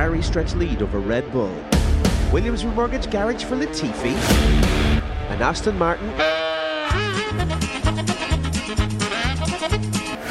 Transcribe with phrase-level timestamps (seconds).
[0.00, 1.54] Ferrari stretch lead over Red Bull.
[2.32, 4.14] Williams Remortgage Garage for Latifi.
[5.28, 6.08] And Aston Martin.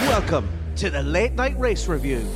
[0.07, 2.27] Welcome to the Late Night Race Review.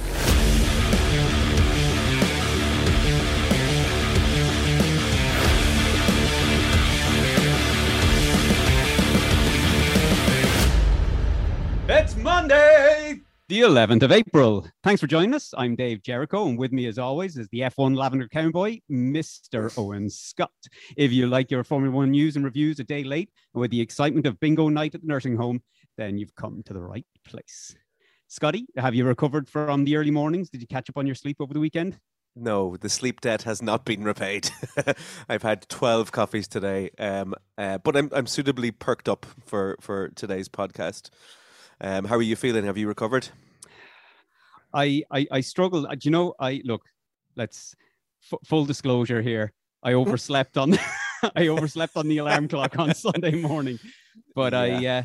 [11.90, 13.03] It's Monday,
[13.54, 14.67] the 11th of April.
[14.83, 15.53] Thanks for joining us.
[15.56, 19.71] I'm Dave Jericho, and with me, as always, is the F1 Lavender Cowboy, Mr.
[19.77, 20.49] Owen Scott.
[20.98, 23.79] If you like your Formula One news and reviews a day late, and with the
[23.79, 25.62] excitement of bingo night at the nursing home,
[25.99, 27.76] then you've come to the right place.
[28.27, 30.49] Scotty, have you recovered from the early mornings?
[30.49, 31.99] Did you catch up on your sleep over the weekend?
[32.35, 34.49] No, the sleep debt has not been repaid.
[35.29, 40.09] I've had twelve coffees today, um, uh, but I'm I'm suitably perked up for for
[40.15, 41.12] today's podcast.
[41.82, 42.66] Um, how are you feeling?
[42.66, 43.27] Have you recovered?
[44.73, 45.86] I I, I struggle.
[45.88, 46.34] Uh, Do you know?
[46.40, 46.82] I look.
[47.36, 47.76] Let's
[48.32, 49.54] f- full disclosure here.
[49.84, 50.77] I overslept on
[51.35, 53.80] I overslept on the alarm clock on Sunday morning,
[54.35, 55.04] but I uh,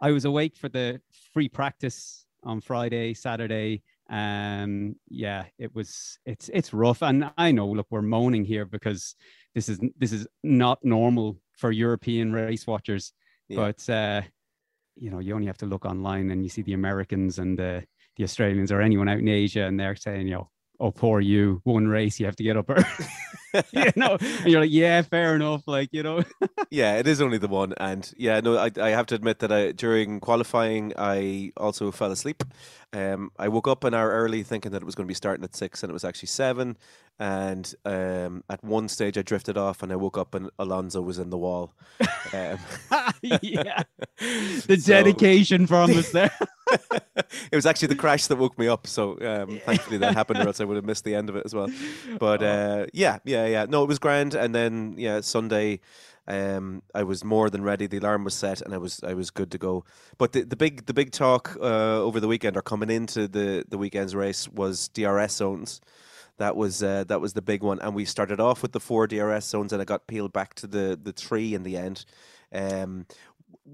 [0.00, 1.00] I was awake for the
[1.32, 3.82] free practice on Friday, Saturday.
[4.10, 7.66] Um, yeah, it was it's it's rough, and I know.
[7.68, 9.14] Look, we're moaning here because
[9.54, 13.12] this is this is not normal for European race watchers,
[13.48, 13.56] Yeah.
[13.56, 14.22] but uh,
[14.96, 17.84] you know, you only have to look online and you see the Americans and the
[18.16, 21.60] the Australians or anyone out in Asia, and they're saying, you know, oh poor you,
[21.64, 22.84] one race you have to get up early.
[23.72, 25.62] you know, and you're like, yeah, fair enough.
[25.66, 26.22] Like, you know,
[26.70, 29.52] yeah, it is only the one, and yeah, no, I I have to admit that
[29.52, 32.42] I during qualifying I also fell asleep.
[32.92, 35.44] Um, I woke up an hour early thinking that it was going to be starting
[35.44, 36.76] at six, and it was actually seven.
[37.18, 41.18] And um, at one stage, I drifted off, and I woke up, and Alonso was
[41.18, 41.74] in the wall.
[42.32, 42.58] Um,
[43.22, 43.82] yeah,
[44.20, 46.36] the so- dedication from us there.
[47.16, 48.86] it was actually the crash that woke me up.
[48.86, 51.42] So um, thankfully that happened, or else I would have missed the end of it
[51.44, 51.68] as well.
[52.18, 53.66] But uh, yeah, yeah, yeah.
[53.68, 54.34] No, it was grand.
[54.34, 55.80] And then yeah, Sunday,
[56.26, 57.86] um, I was more than ready.
[57.86, 59.84] The alarm was set, and I was I was good to go.
[60.18, 63.64] But the, the big the big talk uh, over the weekend, or coming into the
[63.68, 65.80] the weekend's race, was DRS zones.
[66.38, 69.06] That was uh, that was the big one, and we started off with the four
[69.06, 72.04] DRS zones, and it got peeled back to the the three in the end.
[72.52, 73.06] Um,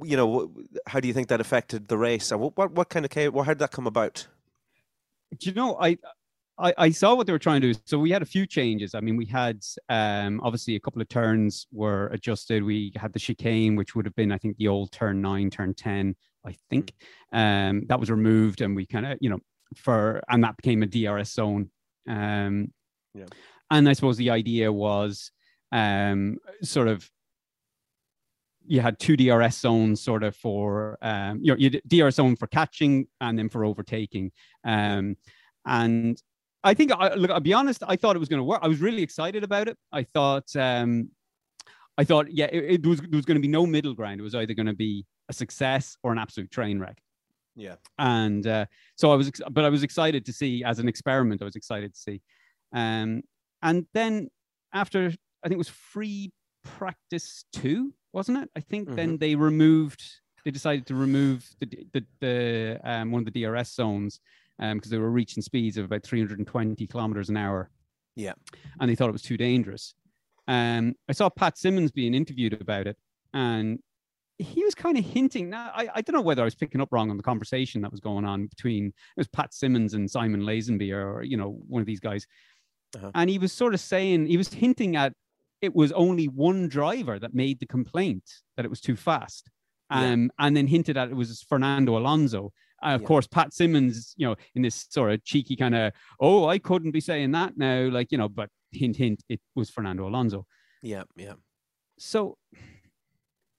[0.03, 0.53] you know,
[0.87, 3.29] how do you think that affected the race, and what what, what kind of ca-
[3.29, 4.27] well, how did that come about?
[5.39, 5.97] Do you know, I,
[6.59, 7.81] I I saw what they were trying to do.
[7.87, 8.95] So we had a few changes.
[8.95, 12.63] I mean, we had um obviously a couple of turns were adjusted.
[12.63, 15.75] We had the chicane, which would have been, I think, the old turn nine, turn
[15.75, 16.93] ten, I think.
[17.33, 19.39] Um, that was removed, and we kind of, you know,
[19.77, 21.71] for and that became a DRS zone.
[22.09, 22.73] Um,
[23.15, 23.27] Yeah.
[23.71, 25.31] and I suppose the idea was
[25.73, 27.09] um sort of
[28.67, 32.47] you had two DRS zones sort of for um you know you DRS zone for
[32.47, 34.33] catching and then for overtaking.
[34.65, 35.17] Um
[35.67, 36.21] and
[36.63, 38.61] I think I look I'll be honest, I thought it was going to work.
[38.63, 39.77] I was really excited about it.
[39.93, 41.11] I thought um
[41.99, 44.21] I thought yeah, it, it was there was going to be no middle ground.
[44.21, 47.01] It was either going to be a success or an absolute train wreck
[47.57, 48.67] Yeah, and uh,
[48.97, 51.43] so I was, but I was excited to see as an experiment.
[51.43, 52.23] I was excited to see,
[52.73, 53.23] um,
[53.63, 54.29] and then
[54.73, 55.07] after
[55.45, 56.33] I think it was free
[56.63, 58.51] practice two, wasn't it?
[58.57, 60.03] I think then they removed.
[60.45, 64.21] They decided to remove the the, the um, one of the DRS zones
[64.59, 67.71] um because they were reaching speeds of about 320 kilometers an hour.
[68.17, 68.33] Yeah.
[68.81, 69.95] and they thought it was too dangerous.
[70.49, 72.97] Um, I saw Pat Symonds being interviewed about it,
[73.33, 73.79] and
[74.39, 75.51] he was kind of hinting.
[75.51, 77.91] Now, I, I don't know whether I was picking up wrong on the conversation that
[77.91, 81.81] was going on between it was Pat Symonds and Simon Lazenby, or you know, one
[81.81, 82.27] of these guys.
[82.97, 83.11] Uh-huh.
[83.15, 85.13] And he was sort of saying he was hinting at
[85.63, 88.25] it was only one driver that made the complaint
[88.57, 89.51] that it was too fast,
[89.91, 90.13] Yeah.
[90.13, 92.53] um, and then hinted at it was Fernando Alonso.
[92.83, 93.07] Uh, of Yeah.
[93.07, 96.93] course, Pat Symonds, you know, in this sort of cheeky kind of, oh, I couldn't
[96.93, 100.47] be saying that now, like you know, but hint, hint, it was Fernando Alonso
[100.83, 101.35] yeah, yeah.
[101.99, 102.39] so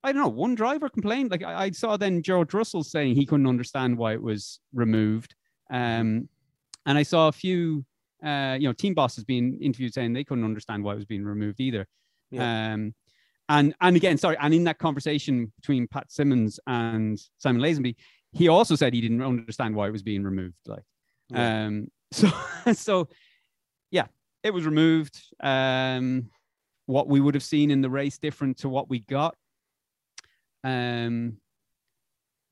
[0.04, 0.30] I don't know.
[0.30, 1.30] One driver complained.
[1.30, 5.36] Like I, I saw then George Russell saying he couldn't understand why it was removed.
[5.70, 6.28] Um,
[6.88, 7.86] and I saw a few,
[8.26, 11.24] uh, you know, team bosses being interviewed saying they couldn't understand why it was being
[11.24, 11.86] removed either.
[12.32, 12.74] Yeah.
[12.74, 12.94] Um,
[13.50, 17.96] and and again, sorry, and in that conversation between Pat Symonds and Simon Lazenby,
[18.32, 20.56] he also said he didn't understand why it was being removed.
[20.66, 20.84] Like,
[21.30, 21.66] Yeah.
[21.66, 22.30] um, so
[22.74, 23.08] so
[23.92, 24.08] yeah,
[24.44, 25.22] it was removed.
[25.42, 26.30] Um,
[26.86, 29.36] what we would have seen in the race different to what we got.
[30.64, 31.38] Um,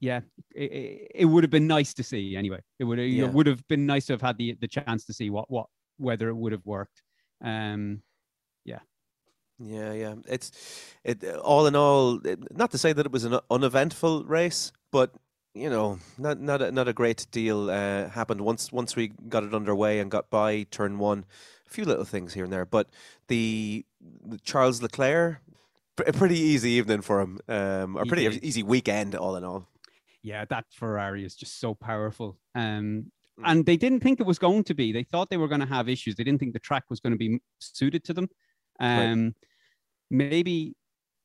[0.01, 0.21] yeah,
[0.55, 2.59] it, it, it would have been nice to see anyway.
[2.79, 3.25] It would Yeah.
[3.25, 5.67] it would have been nice to have had the the chance to see what what
[5.97, 7.01] whether it would have worked.
[7.43, 8.01] Um,
[8.65, 8.79] Yeah,
[9.59, 9.94] yeah.
[9.94, 10.15] Yeah.
[10.27, 10.51] It's
[11.03, 12.25] it all in all.
[12.25, 15.13] It, not to say that it was an uneventful race, but
[15.53, 19.44] you know, not not a, not a great deal uh, happened once once we got
[19.44, 21.25] it underway and got by turn one.
[21.67, 22.89] A few little things here and there, but
[23.27, 23.85] the,
[24.25, 25.39] the Charles Leclerc,
[26.07, 29.67] a pretty easy evening for him, um, or pretty easy weekend all in all.
[30.23, 32.39] Yeah, that Ferrari is just so powerful.
[32.56, 33.44] Um, mm.
[33.45, 34.91] and they didn't think it was going to be.
[34.91, 36.15] They thought they were going to have issues.
[36.15, 38.29] They didn't think the track was going to be suited to them.
[38.79, 39.33] Um, right.
[40.09, 40.75] Maybe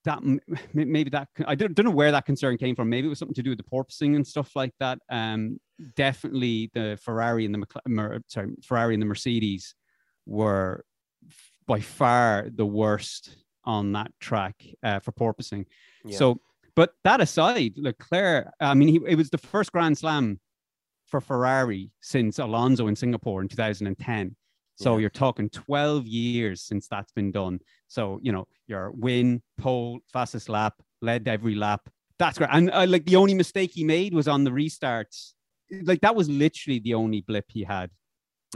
[0.04, 0.22] that
[0.74, 2.88] maybe that I don't, don't know where that concern came from.
[2.88, 4.98] Maybe it was something to do with the porpoising and stuff like that.
[5.10, 5.58] Um,
[5.96, 9.74] definitely the Ferrari and the sorry Ferrari and the Mercedes
[10.26, 10.84] were
[11.66, 15.66] by far the worst on that track uh, for porpoising.
[16.04, 16.18] Yeah.
[16.18, 16.40] So,
[16.76, 20.40] but that aside, Leclerc, I mean, he, it was the first Grand Slam
[21.06, 24.36] for Ferrari since Alonso in Singapore in 2010.
[24.76, 25.02] So yeah.
[25.02, 27.60] you're talking 12 years since that's been done.
[27.88, 31.88] So, you know, your win, pole, fastest lap, led every lap.
[32.18, 32.50] That's great.
[32.52, 35.32] And uh, like the only mistake he made was on the restarts.
[35.82, 37.90] Like that was literally the only blip he had.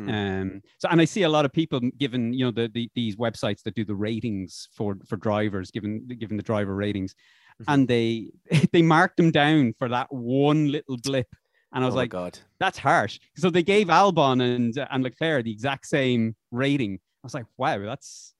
[0.00, 0.42] Mm.
[0.42, 3.16] Um, so, and I see a lot of people given, you know, the, the, these
[3.16, 7.14] websites that do the ratings for for drivers, given given the driver ratings,
[7.60, 7.72] mm-hmm.
[7.72, 8.30] and they
[8.72, 11.26] they mark them down for that one little blip
[11.72, 12.38] and I was oh like, God.
[12.58, 13.18] that's harsh.
[13.36, 16.94] So they gave Albon and and Leclerc the exact same rating.
[16.94, 18.34] I was like, wow, that's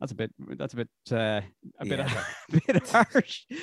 [0.00, 1.40] that's a bit that's a bit uh,
[1.78, 2.24] a bit yeah.
[2.52, 3.44] a bit harsh.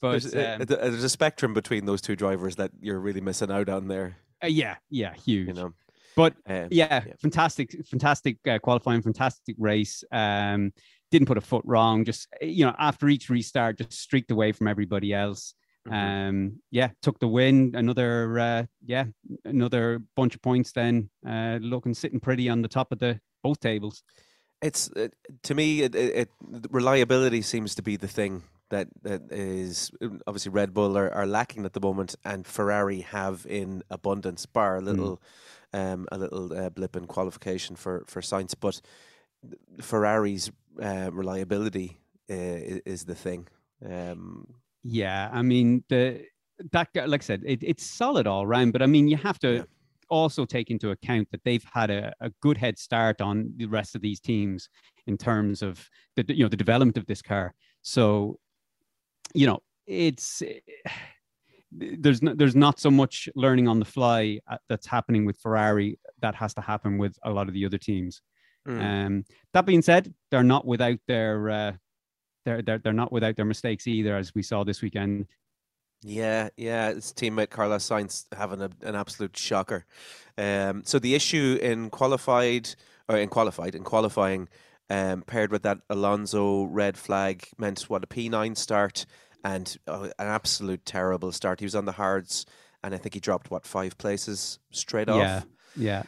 [0.00, 3.68] But there's, um, there's, a spectrum between those two drivers that you're really missing out
[3.68, 4.16] on there.
[4.42, 5.48] Uh, yeah, yeah, huge.
[5.48, 5.74] You know.
[6.16, 10.02] But um, yeah, yeah, fantastic, fantastic uh, qualifying, fantastic race.
[10.10, 10.72] Um,
[11.10, 12.04] didn't put a foot wrong.
[12.04, 15.54] Just you know, after each restart, just streaked away from everybody else.
[15.86, 16.28] Mm-hmm.
[16.28, 17.72] Um, yeah, took the win.
[17.74, 19.04] Another, uh, yeah,
[19.44, 20.72] another bunch of points.
[20.72, 24.02] Then uh, looking sitting pretty on the top of the both tables.
[24.62, 25.08] It's uh,
[25.42, 26.30] to me, it, it, it,
[26.70, 29.90] reliability seems to be the thing that that is
[30.26, 34.46] obviously Red Bull are, are lacking at the moment, and Ferrari have in abundance.
[34.46, 34.84] Bar a mm.
[34.84, 35.22] little,
[35.74, 35.92] mm.
[35.92, 38.80] um, a little uh, blip in qualification for for Sainz, but
[39.82, 40.50] Ferrari's
[40.82, 41.98] uh, reliability
[42.30, 43.48] uh, is the thing.
[43.84, 44.46] Um,
[44.84, 46.24] yeah, I mean the
[46.72, 49.54] that like I said, it, it's solid all round, but I mean you have to
[49.56, 49.62] yeah.
[50.10, 53.94] also take into account that they've had a, a good head start on the rest
[53.94, 54.68] of these teams
[55.06, 57.54] in terms of the you know the development of this car.
[57.82, 58.38] So,
[59.34, 60.42] you know, it's
[61.72, 65.98] there's not there's not so much learning on the fly uh, that's happening with Ferrari
[66.20, 68.22] that has to happen with a lot of the other teams.
[68.68, 69.06] Mm.
[69.06, 71.72] Um, that being said, they're not without their uh,
[72.44, 75.26] they're, they're they're not without their mistakes either, as we saw this weekend.
[76.02, 79.86] Yeah, yeah, his teammate Carlos Sainz having a, an absolute shocker.
[80.36, 82.68] Um, so the issue in qualified
[83.08, 84.48] or in qualified in qualifying,
[84.90, 89.06] um, paired with that Alonso red flag, meant what a P nine start
[89.44, 91.60] and uh, an absolute terrible start.
[91.60, 92.44] He was on the hards,
[92.82, 95.18] and I think he dropped what five places straight off.
[95.18, 95.42] Yeah,
[95.76, 96.02] yeah.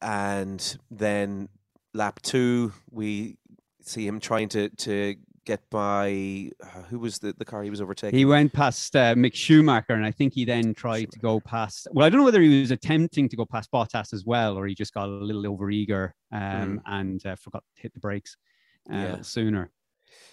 [0.00, 1.48] And then
[1.94, 3.36] lap two, we
[3.82, 5.16] see him trying to to
[5.48, 8.18] get by uh, who was the, the car he was overtaking?
[8.18, 11.12] He went past uh, Mick Schumacher, and I think he then tried Schumacher.
[11.12, 11.88] to go past.
[11.90, 14.66] Well, I don't know whether he was attempting to go past Bottas as well, or
[14.66, 16.80] he just got a little overeager um, mm.
[16.86, 18.36] and uh, forgot to hit the brakes
[18.92, 19.20] uh, yeah.
[19.22, 19.70] sooner.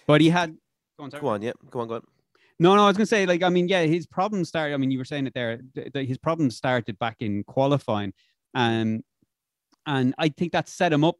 [0.06, 0.54] But he had.
[0.98, 2.02] Go on, go on, yeah, go on, go on.
[2.58, 4.74] No, no, I was going to say, like, I mean, yeah, his problem started.
[4.74, 5.60] I mean, you were saying it there.
[5.74, 8.12] The, the, his problem started back in qualifying,
[8.54, 9.02] um,
[9.86, 11.16] and I think that set him up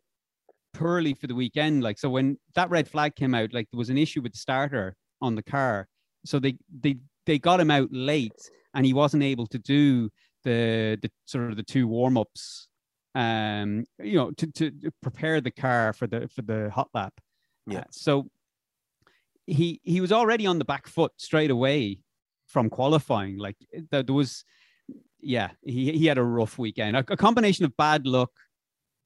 [0.78, 1.82] poorly for the weekend.
[1.82, 4.39] Like so, when that red flag came out, like there was an issue with the
[4.39, 5.89] starter on the car,
[6.24, 6.96] so they they
[7.27, 10.10] they got him out late, and he wasn't able to do
[10.44, 12.69] the the sort of the two warm ups,
[13.15, 14.72] um, you know, to to
[15.03, 17.15] prepare the car for the for the hot lap.
[17.67, 17.81] Yeah.
[17.81, 18.31] Uh, so
[19.46, 22.01] he he was already on the back foot straight away
[22.46, 23.39] from qualifying.
[23.39, 23.56] Like
[23.91, 24.44] there, there was,
[25.20, 26.96] yeah, he he had a rough weekend.
[26.96, 28.31] A, a combination of bad luck,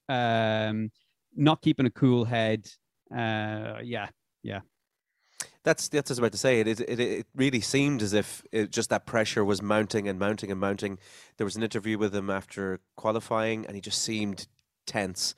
[0.08, 0.90] um,
[1.34, 2.68] not keeping a cool head.
[3.10, 4.08] Uh, yeah,
[4.42, 4.60] yeah.
[5.62, 6.60] That's that's what I was about to say.
[6.60, 10.50] It, it it really seemed as if it, just that pressure was mounting and mounting
[10.50, 10.98] and mounting.
[11.36, 14.46] There was an interview with him after qualifying, and he just seemed
[14.86, 15.34] tense.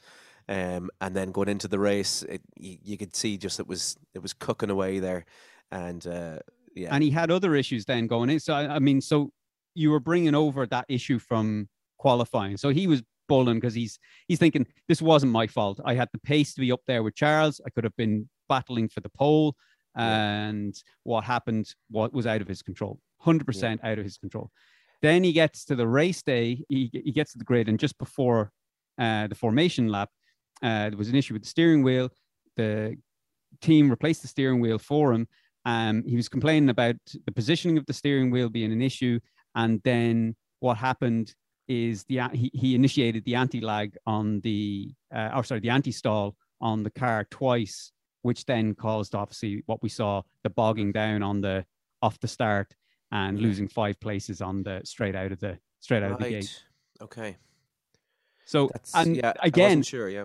[0.49, 3.96] Um, and then going into the race, it, you, you, could see just it was
[4.14, 5.25] it was cooking away there,
[5.70, 6.38] and uh,
[6.75, 6.94] yeah.
[6.94, 8.40] And he had other issues then going in.
[8.40, 9.32] So I, I mean, so
[9.75, 11.68] you were bringing over that issue from
[11.99, 12.56] qualifying.
[12.56, 13.02] So he was
[13.41, 13.99] Because he's
[14.29, 15.81] he's thinking this wasn't my fault.
[15.85, 17.61] I had the pace to be up there with Charles.
[17.67, 19.57] I could have been battling for the pole,
[19.97, 20.75] and
[21.05, 22.99] what happened what was out of his control.
[23.19, 23.47] Hundred yeah.
[23.47, 24.51] percent out of his control.
[25.01, 26.65] Then he gets to the race day.
[26.69, 28.53] He, he gets to the grid, and just before
[28.99, 30.11] uh, the formation lap,
[30.62, 32.11] uh, there was an issue with the steering wheel.
[32.57, 32.97] The
[33.61, 35.27] team replaced the steering wheel for him.
[35.65, 36.97] Um, he was complaining about
[37.27, 39.19] the positioning of the steering wheel being an issue,
[39.55, 41.35] and then what happened
[41.69, 46.83] is the he, he initiated the anti-lag on the uh, or sorry the anti-stall on
[46.83, 47.92] the car twice,
[48.23, 51.64] which then caused obviously what we saw the bogging down on the
[52.00, 52.75] off the start
[53.11, 56.64] and losing five places on the straight out of the straight out of the gate.
[57.00, 57.37] Okay.
[58.45, 59.33] So That's and yeah.
[59.40, 60.09] Again, sure.
[60.09, 60.25] Yeah.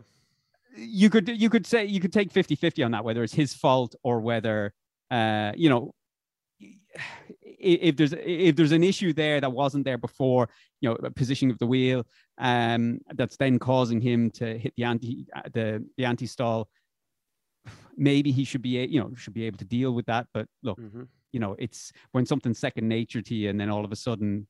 [0.75, 3.95] you could you could say you could take 50-50 on that whether it's his fault
[4.03, 4.73] or whether
[5.11, 5.93] uh you know
[7.59, 10.47] if there's if there's an issue there that wasn't there before
[10.79, 12.05] you know a positioning of the wheel
[12.37, 16.69] um that's then causing him to hit the anti uh, the the anti stall
[17.97, 20.27] maybe he should be you know should be able to deal with that.
[20.33, 23.83] But look hmm you know it's when something's second nature to you and then all
[23.83, 24.47] of a sudden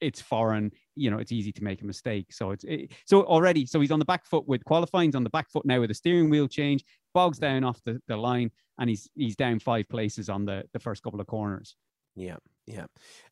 [0.00, 2.32] it's foreign you know it's easy to make a mistake.
[2.32, 5.24] So it's it, so already so he's on the back foot with qualifying he's on
[5.24, 8.50] the back foot now with a steering wheel change bogs down off the, the line
[8.78, 11.76] and he's he's down five places on the the first couple of corners.
[12.14, 12.86] Yeah, yeah,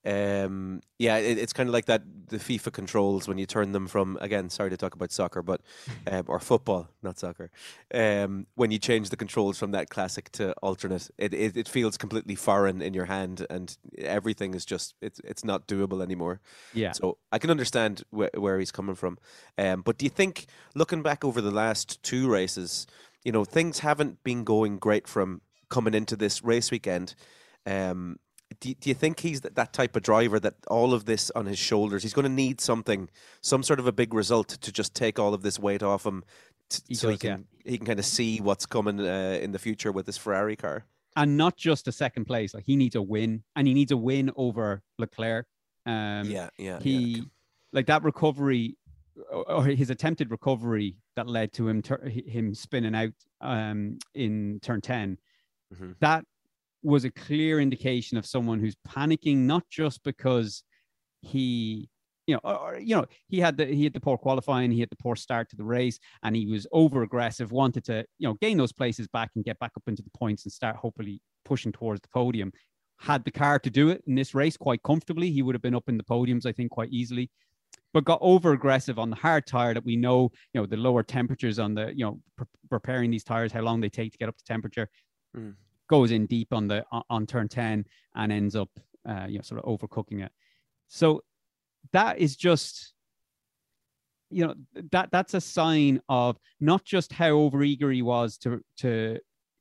[0.05, 1.17] um, yeah.
[1.17, 2.03] It, it's kind of like that.
[2.29, 4.49] The FIFA controls when you turn them from again.
[4.49, 5.61] Sorry to talk about soccer, but
[6.11, 7.51] um, or football, not soccer.
[7.93, 11.97] Um, when you change the controls from that classic to alternate, it, it it feels
[11.97, 16.41] completely foreign in your hand, and everything is just it's it's not doable anymore.
[16.73, 19.19] yeah So I can understand wh- where he's coming from.
[19.59, 22.87] Um, but do you think, looking back over the last two races,
[23.25, 27.15] you know, things haven't been going great from coming into this race weekend?
[27.67, 28.19] Um,
[28.61, 31.47] do, do you think he's that, that type of driver that all of this on
[31.47, 33.09] his shoulders, he's going to need something,
[33.41, 36.25] some sort of a big result to just take all of this weight off him,
[36.71, 37.35] t- He so he does, yeah.
[37.37, 40.57] can he can kind of see what's coming uh, in the future with this Ferrari
[40.57, 40.85] car.
[41.17, 43.97] and not just a second place like he needs a win and he needs a
[43.97, 45.47] win over leclerc
[45.87, 47.23] um yeah, yeah, he yeah.
[47.73, 48.77] like that recovery
[49.47, 54.81] or his attempted recovery that led to him tur- him spinning out um in turn
[54.81, 55.19] 10
[55.75, 55.95] Mhm.
[56.01, 56.25] that
[56.85, 60.63] was a clear indication of someone who's panicking not just because
[61.23, 61.89] he
[62.27, 64.91] you know or, you know he had the he had the poor qualifying he had
[64.91, 68.35] the poor start to the race and he was over aggressive wanted to you know
[68.35, 71.73] gain those places back and get back up into the points and start hopefully pushing
[71.73, 72.53] towards the podium
[72.99, 75.75] had the car to do it in this race quite comfortably he would have been
[75.75, 77.31] up in the podiums i think quite easily
[77.93, 81.03] but got over aggressive on the hard tire that we know you know the lower
[81.03, 84.29] temperatures on the you know pre- preparing these tires how long they take to get
[84.29, 84.89] up to temperature
[85.37, 85.55] Mm.
[85.89, 88.69] Goes in deep on the on, turn 10 and ends up
[89.09, 90.33] uh, you know sort of overcooking it
[90.89, 91.23] so
[91.93, 92.95] that is just
[94.31, 94.55] you know
[94.91, 99.19] that that's a sign of not just how overeager he was to to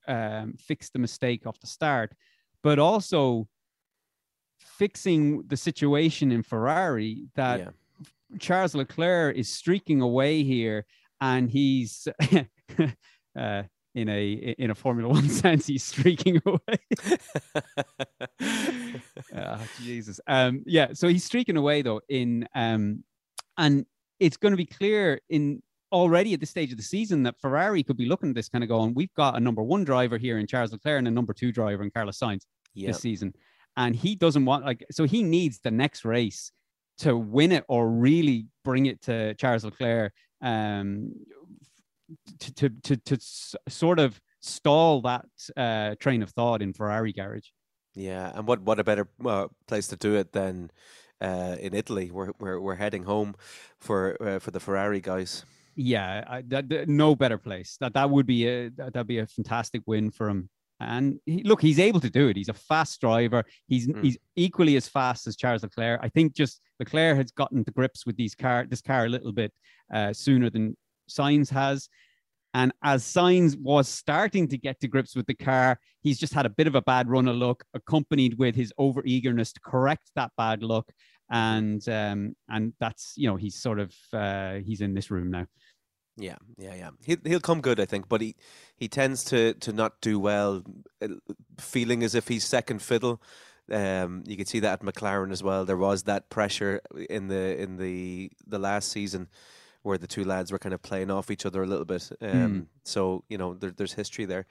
[0.08, 2.14] um, fix the mistake off the start
[2.62, 3.48] but also
[4.60, 7.70] fixing the situation in ferrari that yeah.
[8.40, 10.86] Charles Leclerc is streaking away here,
[11.22, 12.08] and he's
[13.40, 13.64] uh,
[13.96, 16.60] in a in a Formula One sense, he's streaking away.
[19.36, 20.20] Ah, Jesus.
[20.28, 23.04] Um, yeah, so he's streaking away though in um,
[23.58, 23.86] and
[24.20, 27.84] it's going to be clear in already at this stage of the season that Ferrari
[27.84, 30.40] could be looking at this kind of going, we've got a number one driver here
[30.40, 32.42] in Charles Leclerc and a number two driver in Carlos Sainz
[32.74, 32.88] yeah.
[32.88, 33.34] this season.
[33.78, 36.52] And he doesn't want like so he needs the next race
[37.00, 41.12] to win it or really bring it to Charles Leclerc um
[42.40, 43.18] to to to, to
[43.70, 47.50] sort of stall that uh train of thought in Ferrari garage.
[47.96, 50.72] Yeah, and what what a better uh, place to do it than
[51.22, 52.12] uh, in Italy?
[52.12, 53.36] We're we're we're heading home
[53.80, 55.46] for uh, for the Ferrari guys.
[55.76, 57.78] Yeah, I, that, no better place.
[57.80, 60.50] That that would be a that, that'd be a fantastic win for him.
[60.80, 62.36] And he, look, he's able to do it.
[62.36, 63.44] He's a fast driver.
[63.68, 64.04] He's Mm.
[64.04, 66.00] he's equally as fast as Charles Leclerc.
[66.04, 69.32] I think just Leclerc has gotten to grips with these car this car a little
[69.32, 69.52] bit
[69.94, 70.76] uh, sooner than
[71.14, 71.90] Sainz has.
[72.54, 76.46] And as Sainz was starting to get to grips with the car, he's just had
[76.46, 80.12] a bit of a bad run of luck, accompanied with his over eagerness to correct
[80.16, 80.92] that bad luck.
[81.32, 85.48] And um, and that's you know he's sort of uh, he's in this room now.
[86.16, 86.90] Yeah, yeah, yeah.
[87.04, 88.36] He'll he'll come good, I think, but he
[88.76, 90.64] he tends to to not do well,
[91.02, 91.08] uh,
[91.60, 93.20] feeling as if he's second fiddle.
[93.72, 95.66] Um, you could see that at McLaren as well.
[95.66, 99.28] There was that pressure in the in the the last season
[99.84, 102.10] where the two lads were kind of playing off each other a little bit.
[102.22, 104.46] Um, So you know there, there's history there.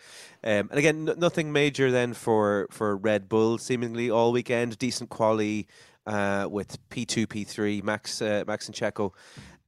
[0.45, 3.59] Um, and again, n- nothing major then for for Red Bull.
[3.59, 5.67] Seemingly all weekend, decent quality
[6.07, 9.13] uh, with P two, P three, Max uh, Max and Checo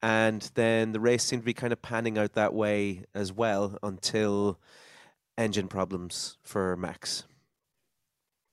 [0.05, 3.79] and then the race seemed to be kind of panning out that way as well
[3.83, 4.61] until
[5.39, 7.25] engine problems for Max.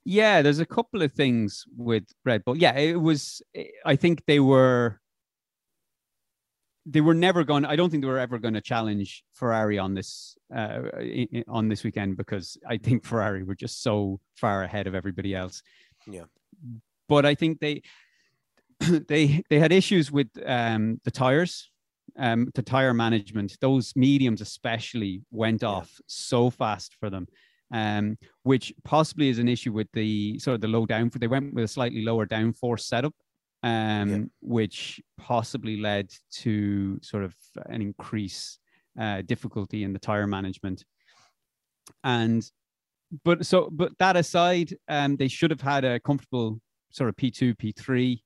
[0.06, 2.56] Yeah, there's a couple of things with Red Bull.
[2.56, 3.41] Yeah, it was.
[3.86, 5.01] I think they were.
[6.91, 7.63] They were never going.
[7.65, 10.81] I don't think they were ever going to challenge Ferrari on this uh,
[11.48, 15.62] on this weekend because I think Ferrari were just so far ahead of everybody else.
[16.07, 16.25] Yeah.
[17.07, 17.81] But I think they
[19.07, 21.69] they they had issues with um, the tires,
[22.17, 23.57] um, the tire management.
[23.62, 25.69] Those mediums especially went Yeah.
[25.69, 27.27] off so fast for them,
[27.74, 31.10] um, which possibly is an issue with the sort of the low down.
[31.13, 33.13] They went with a slightly lower downforce setup,
[33.63, 37.36] um, which possibly led to sort of
[37.68, 38.60] an increase
[39.00, 40.84] uh, difficulty in the tire management.
[42.03, 42.50] And
[43.24, 46.60] but so but that aside, um, they should have had a comfortable
[46.91, 48.20] sort of P2, P3.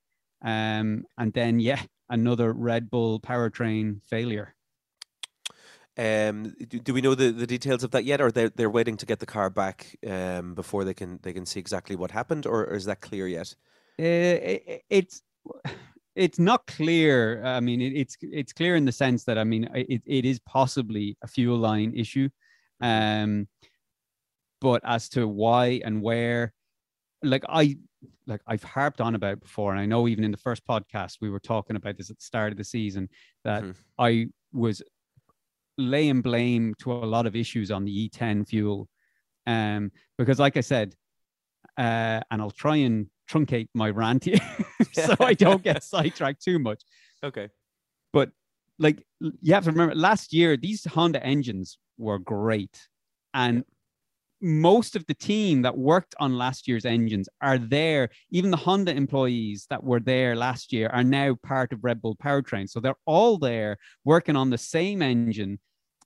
[0.44, 4.56] Um, and then yeah, another Red Bull powertrain failure.
[5.98, 8.98] Um, do, do we know the, the details of that yet, or they're they're waiting
[8.98, 12.46] to get the car back um, before they can they can see exactly what happened,
[12.46, 13.56] or, or is that clear yet?
[13.98, 15.22] Uh, it, it's
[16.16, 17.44] it's not clear.
[17.44, 20.40] I mean, it, it's it's clear in the sense that I mean, it, it is
[20.40, 22.30] possibly a fuel line issue,
[22.82, 23.48] um,
[24.62, 26.54] but as to why and where,
[27.24, 27.78] like I
[28.28, 31.30] like I've harped on about before, and I know even in the first podcast we
[31.30, 33.10] were talking about this at the start of the season
[33.44, 33.76] that Mhm.
[34.00, 34.82] I was
[35.78, 38.88] laying blame to a lot of issues on the E10 fuel,
[39.46, 40.96] um, because like I said,
[41.78, 44.40] uh, and I'll try and truncate my rant here
[44.94, 46.84] so I don't get sidetracked too much.
[47.24, 47.50] Okay.
[48.14, 48.32] But
[48.80, 52.88] like you have to remember, last year these Honda engines were great,
[53.34, 53.64] and
[54.42, 58.10] most of the team that worked on last year's engines are there.
[58.30, 62.16] Even the Honda employees that were there last year are now part of Red Bull
[62.16, 62.70] Powertrain.
[62.70, 65.60] So they're all there working on the same engine,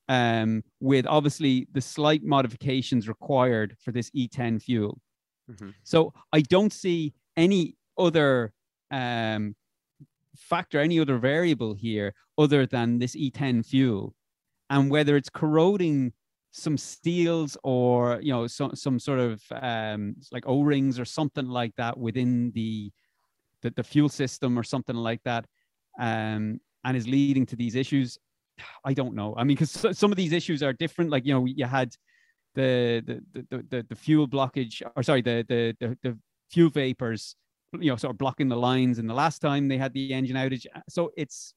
[0.07, 4.99] um, with obviously the slight modifications required for this E10 fuel.
[5.49, 5.73] Mhm.
[5.83, 8.53] So I don't see any other
[8.91, 9.55] um,
[10.35, 14.15] factor, any other variable here other than this E10 fuel,
[14.69, 16.13] and whether it's corroding
[16.51, 21.47] some steels or you know some some sort of um, like O rings or something
[21.47, 22.91] like that within the
[23.61, 25.45] the, the fuel system or something like that,
[25.99, 28.17] um, and is leading to these issues.
[28.85, 29.35] I don't know.
[29.37, 31.11] I mean, because some of these issues are different.
[31.11, 31.95] Like you know, you had
[32.59, 36.17] the the the the, the fuel blockage, or sorry, the, the the the
[36.51, 37.35] fuel vapors,
[37.73, 38.99] you know, sort of blocking the lines.
[38.99, 41.53] And the last time they had the engine outage, so it's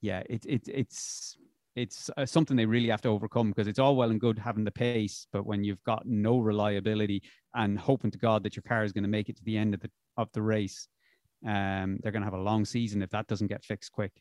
[0.00, 1.36] yeah, it it it's
[1.76, 4.64] it's uh, something they really have to overcome because it's all well and good having
[4.64, 7.22] the pace, but when you've got no reliability
[7.54, 9.74] and hoping to God that your car is going to make it to the end
[9.74, 10.88] of the of the race,
[11.46, 14.12] um, they're going to have a long season if that doesn't get fixed quick.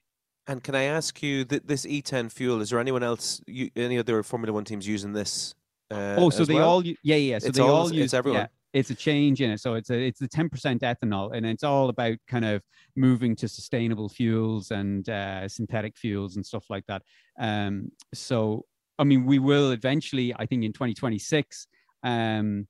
[0.47, 2.61] And can I ask you th- this E10 fuel?
[2.61, 5.53] Is there anyone else, you, any other Formula One teams using this?
[5.91, 6.69] Uh, oh, so they well?
[6.69, 7.39] all yeah yeah.
[7.39, 8.41] So It's they all- all it's use everyone?
[8.41, 9.59] Yeah, it's a change in it.
[9.59, 12.61] So it's a it's the ten percent ethanol, and it's all about kind of
[12.95, 17.03] moving to sustainable fuels and uh, synthetic fuels and stuff like that.
[17.39, 18.65] Um, so
[18.99, 21.67] I mean, we will eventually, I think, in twenty twenty six.
[22.03, 22.67] Um,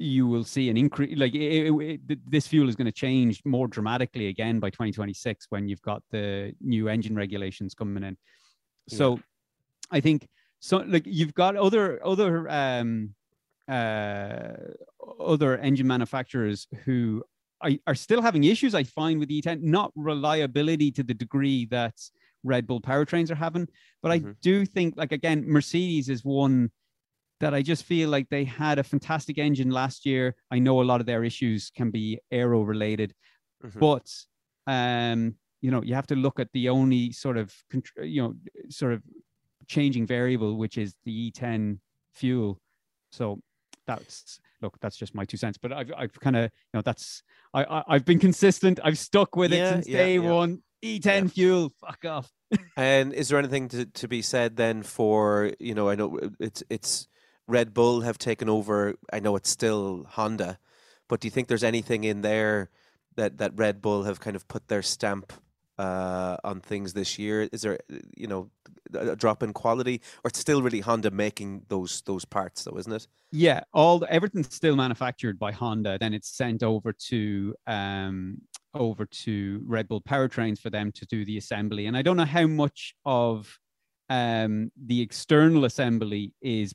[0.00, 3.42] you will see an increase like it, it- it- this fuel is going to change
[3.44, 8.16] more dramatically again by 2026 when you've got the new engine regulations coming in.
[8.88, 9.20] So
[9.92, 10.26] i think
[10.60, 13.14] so like you've got other other um
[13.68, 14.52] uh
[15.20, 17.22] other engine manufacturers who
[17.60, 21.66] are, are still having issues i find with the e10 not reliability to the degree
[21.66, 21.94] that
[22.42, 23.68] red bull powertrains are having.
[24.02, 24.34] But i Mhm.
[24.40, 26.70] do think like again mercedes is one
[27.40, 30.34] that I just feel like they had a fantastic engine last year.
[30.50, 33.14] I know a lot of their issues can be aero related,
[33.64, 33.80] Mhm.
[33.80, 34.06] but
[34.66, 37.52] um, you know, you have to look at the only sort of
[38.02, 38.34] you know,
[38.68, 39.02] sort of
[39.66, 41.78] changing variable, which is the E10
[42.14, 42.58] fuel.
[43.12, 43.40] So
[43.86, 45.58] that's look, that's just my two cents.
[45.58, 47.22] But I've I've kind of you know that's
[47.54, 48.78] I, I I've been consistent.
[48.84, 50.30] I've stuck with Yeah, it since yeah, day yeah.
[50.30, 50.62] one.
[50.84, 51.26] E10 Yeah.
[51.28, 52.30] fuel, fuck off.
[52.76, 56.62] And is there anything to, to be said then for you know I know it's
[56.70, 57.08] it's
[57.50, 58.94] Red Bull have taken over.
[59.12, 60.58] I know it's still Honda,
[61.08, 62.70] but do you think there's anything in there
[63.16, 65.32] that that Red Bull have kind of put their stamp
[65.78, 67.48] uh, on things this year?
[67.52, 67.78] Is there
[68.16, 68.50] you know
[68.94, 72.92] a drop in quality, or it's still really Honda making those those parts though, isn't
[72.92, 73.08] it?
[73.32, 75.98] Yeah, all everything's still manufactured by Honda.
[75.98, 78.38] Then it's sent over to um
[78.74, 81.86] over to Red Bull powertrains for them to do the assembly.
[81.86, 83.58] And I don't know how much of
[84.08, 86.72] um the external assembly is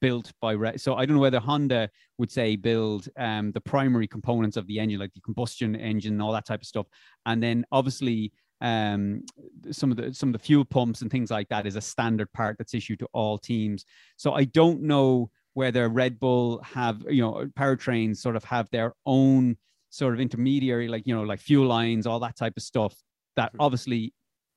[0.00, 0.80] built by Red.
[0.80, 4.78] So I don't know whether Honda would say build um the primary components of the
[4.80, 6.86] engine, like the combustion engine and all that type of stuff,
[7.26, 8.32] and then obviously
[8.62, 9.22] um
[9.70, 12.32] some of the some of the fuel pumps and things like that is a standard
[12.32, 13.84] part that's issued to all teams
[14.16, 18.92] so i don't know whether Red Bull have, you know, powertrains sort of have their
[19.06, 19.56] own
[19.88, 22.94] sort of intermediary, like, you know, like fuel lines, all that type of stuff
[23.36, 23.56] that Mhm.
[23.60, 24.12] obviously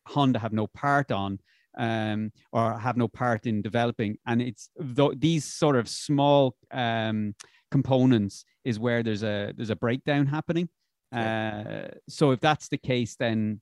[0.07, 1.39] Honda have no part on
[1.77, 4.17] um, or have no part in developing.
[4.25, 7.35] And it's th- these sort of small um,
[7.71, 10.69] components is where there's a there's a breakdown happening.
[11.11, 13.61] Uh, so if that's the case, then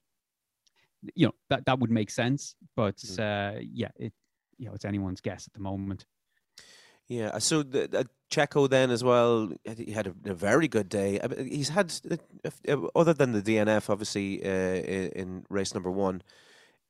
[1.16, 2.56] you know that that would make sense.
[2.76, 3.20] But Mm.
[3.20, 4.14] uh, yeah, it
[4.58, 6.06] you know it's anyone's guess at the moment.
[7.08, 9.50] Yeah, so the, the Checo then as well.
[9.78, 11.22] He had a, a very good day.
[11.24, 15.74] I mean, he's had, uh, uh, other than the DNF, obviously uh, i- in race
[15.74, 16.22] number one,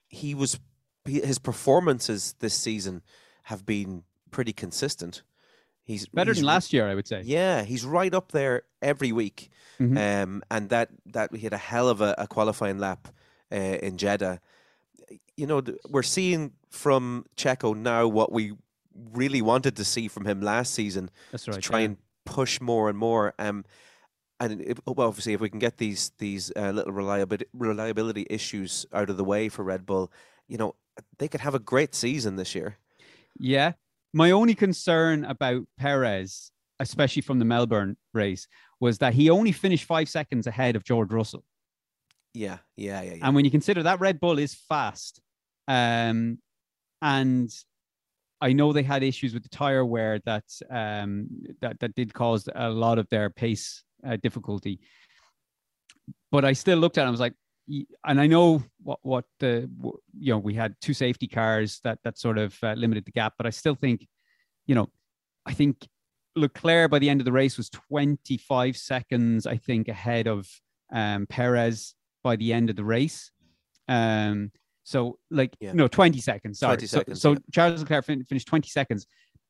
[0.10, 0.60] he was
[1.08, 3.02] his performances this season
[3.44, 5.24] have been pretty consistent.
[5.84, 7.22] He's Better he's than last year, I would say.
[7.24, 9.50] Yeah, he's right up there every week.
[9.80, 9.98] Mhm.
[10.24, 13.08] Um, and that that he had a hell of a, a qualifying lap
[13.52, 14.42] uh, in Jeddah.
[15.38, 18.54] You know, we're seeing from Checo now what we
[19.14, 21.56] really wanted to see from him last season That's right.
[21.56, 21.86] to try yeah.
[21.86, 23.34] and push more and more.
[23.40, 23.64] Um,
[24.40, 28.86] and if, well, obviously, if we can get these these uh, little reliability reliability issues
[28.94, 30.12] out of the way for Red Bull,
[30.48, 30.76] you know,
[31.20, 32.78] they could have a great season this year.
[33.40, 33.74] Yeah.
[34.14, 38.48] My only concern about Perez, especially from the Melbourne race,
[38.80, 41.44] was that he only finished five seconds ahead of George Russell.
[42.34, 43.26] Yeah, yeah, yeah, yeah.
[43.26, 45.22] And when you consider that Red Bull is fast,
[45.68, 46.38] um,
[47.02, 47.52] and
[48.42, 51.28] I know they had issues with the tire wear that um,
[51.62, 54.80] that that did cause a lot of their pace uh, difficulty.
[56.32, 57.04] But I still looked at it.
[57.06, 57.34] and I was like,
[58.06, 62.00] and I know what what the w- you know we had two safety cars that
[62.04, 64.08] that sort of uh, limited the gap, but I still think,
[64.66, 64.90] you know,
[65.46, 65.88] I think
[66.36, 70.48] Leclerc by the end of the race was 25 seconds, I think, ahead of
[70.94, 73.32] um, Perez by the end of the race.
[73.88, 74.52] Um,
[74.84, 75.74] so like Yeah.
[75.74, 76.60] no, 20 seconds.
[76.60, 76.78] Sorry.
[76.78, 77.38] 20 so, seconds, so yeah.
[77.52, 79.06] Charles Leclerc fin- finished 20 seconds.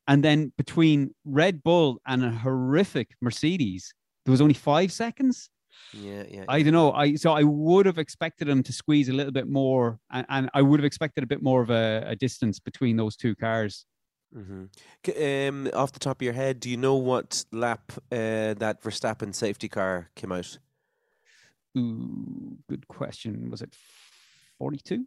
[0.08, 3.94] And then between Red Bull and a horrific Mercedes,
[4.26, 5.50] there was only five seconds.
[5.94, 6.46] Yeah, yeah.
[6.48, 6.92] I don't know.
[6.92, 10.50] I so I would have expected them to squeeze a little bit more, and, and
[10.54, 13.86] I would have expected a bit more of a, a distance between those two cars.
[14.34, 14.66] hmm
[15.22, 19.34] Um, off the top of your head, do you know what lap uh, that Verstappen
[19.34, 20.60] safety car came out?
[21.78, 23.50] Ooh, good question.
[23.52, 23.74] Was it
[24.60, 25.06] forty-two?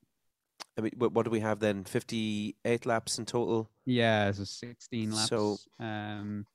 [0.79, 1.85] I mean, what, what do we have then?
[1.85, 3.69] Fifty-eight laps in total.
[3.87, 5.29] Yeah, so sixteen laps.
[5.29, 6.47] So- um,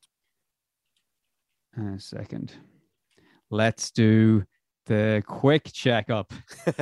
[1.78, 2.54] a second.
[3.56, 4.44] Let's do
[4.86, 6.34] the quick checkup.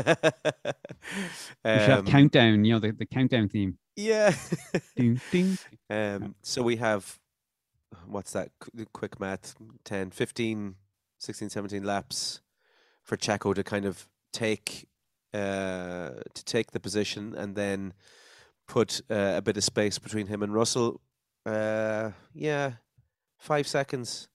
[1.65, 2.65] We should have um, countdown.
[2.65, 3.77] You know the, the countdown theme.
[3.95, 4.33] yeah.
[4.95, 5.57] Ding, ding.
[5.89, 7.19] um, so we have
[8.07, 8.49] what's that?
[8.93, 10.75] Quick math: 10, 15,
[11.19, 12.41] 16, 17 laps
[13.03, 14.87] for Checo to kind of take
[15.33, 17.93] uh, to take the position and then
[18.67, 21.01] put uh, a bit of space between him and Russell.
[21.45, 22.73] Uh, yeah,
[23.37, 24.27] five seconds.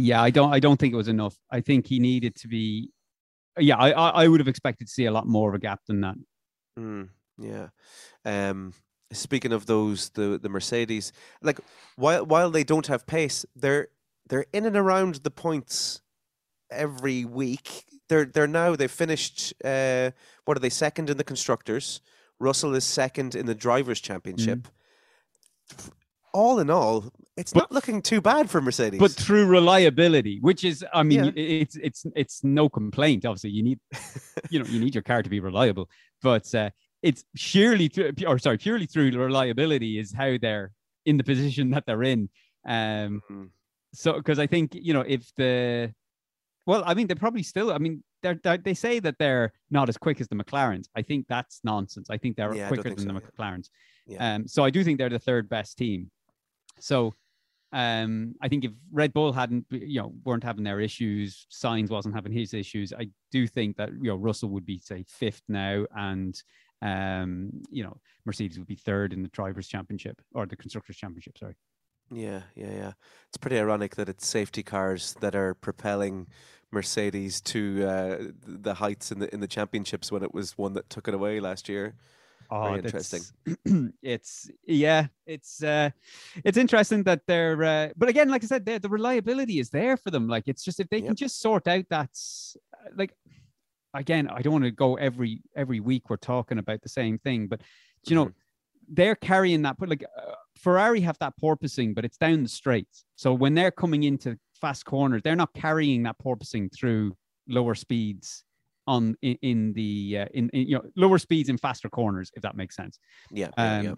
[0.00, 0.52] Yeah, I don't.
[0.52, 1.36] I don't think it was enough.
[1.50, 2.90] I think he needed to be.
[3.58, 5.80] Yeah, I I, I would have expected to see a lot more of a gap
[5.86, 6.16] than that.
[6.78, 7.08] Mm,
[7.38, 7.68] yeah.
[8.24, 8.72] Um,
[9.12, 11.60] speaking of those, the the Mercedes, like
[11.96, 13.88] while while they don't have pace, they're
[14.28, 16.00] they're in and around the points
[16.70, 17.84] every week.
[18.08, 19.52] They're they're now they've finished.
[19.64, 20.12] Uh,
[20.44, 22.00] what are they second in the constructors?
[22.38, 24.66] Russell is second in the drivers' championship.
[26.32, 29.00] All in all, it's But- not looking too bad for Mercedes.
[29.00, 31.32] But through reliability, which is, I mean, Yeah.
[31.34, 33.24] it's it's it's no complaint.
[33.24, 33.80] Obviously, you need,
[34.50, 35.88] you know, you need your car to be reliable,
[36.22, 36.70] but uh,
[37.02, 40.72] it's sheerly through, or sorry, purely through reliability is how they're
[41.06, 42.28] in the position that they're in.
[42.66, 43.48] Um, Mm,
[43.94, 45.92] so because I think you know if the
[46.66, 47.72] well, I mean they're probably still.
[47.72, 50.86] I mean they're, they're they say that they're not as quick as the McLarens.
[50.94, 52.08] I think that's nonsense.
[52.10, 53.30] I think they're Yeah, quicker think than so, the yeah.
[53.30, 53.68] McLarens.
[54.06, 54.34] Yeah.
[54.34, 56.10] Um, so I do think they're the third best team.
[56.80, 57.14] So
[57.72, 62.14] um, I think if Red Bull hadn't, you know, weren't having their issues, Sainz wasn't
[62.14, 65.86] having his issues, I do think that you know Russell would be say fifth now,
[65.94, 66.40] and
[66.82, 71.38] um, you know Mercedes would be third in the drivers' championship or the constructors' championship.
[71.38, 71.54] Sorry.
[72.12, 72.92] Yeah, yeah, yeah.
[73.28, 76.26] It's pretty ironic that it's safety cars that are propelling
[76.72, 80.90] Mercedes to uh, the heights in the in the championships when it was one that
[80.90, 81.94] took it away last year.
[82.50, 83.22] Very interesting.
[84.02, 85.90] it's yeah, it's uh,
[86.44, 87.62] it's interesting that they're.
[87.62, 90.28] Uh, but again, like I said, the the reliability is there for them.
[90.28, 92.56] Like it's just if they can just sort out that's
[92.96, 93.14] like.
[93.92, 96.10] Again, I don't want to go every every week.
[96.10, 97.60] We're talking about the same thing, but
[98.06, 98.34] you know, Mhm.
[98.88, 99.78] they're carrying that.
[99.78, 103.04] But like uh, Ferrari have that porpoising, but it's down the straights.
[103.16, 107.16] So when they're coming into fast corners, they're not carrying that porpoising through
[107.48, 108.44] lower speeds
[108.94, 112.42] on in, in the uh, in, in you know lower speeds in faster corners, if
[112.42, 112.98] that makes sense.
[113.30, 113.94] Yeah, Um, yeah.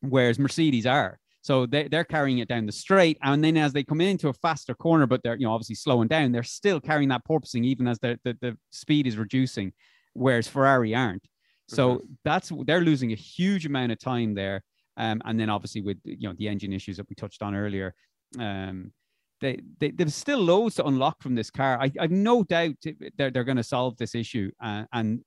[0.00, 1.18] Whereas Mercedes are.
[1.42, 4.32] So they, they're carrying it down the straight, and then as they come into a
[4.32, 7.86] faster corner, but they're you know obviously slowing down, they're still carrying that porpoising even
[7.88, 9.72] as the the, the speed is reducing,
[10.12, 11.26] whereas Ferrari aren't.
[11.68, 14.62] So that's they're losing a huge amount of time there,
[14.96, 17.94] um, and then obviously with you know the engine issues that we touched on earlier,
[18.38, 18.92] um,
[19.40, 21.78] they, they there's still loads to unlock from this car.
[21.80, 22.76] I, I've no doubt
[23.16, 25.22] they're they're going to solve this issue uh, and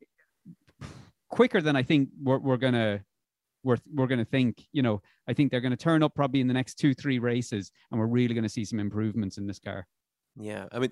[1.30, 3.02] quicker than I think we're we're gonna
[3.63, 4.65] we're we're gonna think.
[4.72, 7.19] You know, I think they're going to turn up probably in the next two three
[7.19, 9.88] races, and we're really going to see some improvements in this car.
[10.39, 10.91] Yeah, I mean,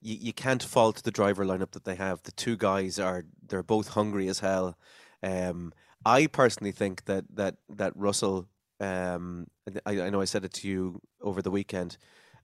[0.00, 2.22] you, you can't fault the driver lineup that they have.
[2.22, 4.76] The two guys are they're both hungry as hell.
[5.22, 5.72] Um,
[6.04, 8.48] I personally think that that that Russell.
[8.80, 9.46] Um,
[9.86, 11.98] I, I know I said it to you over the weekend.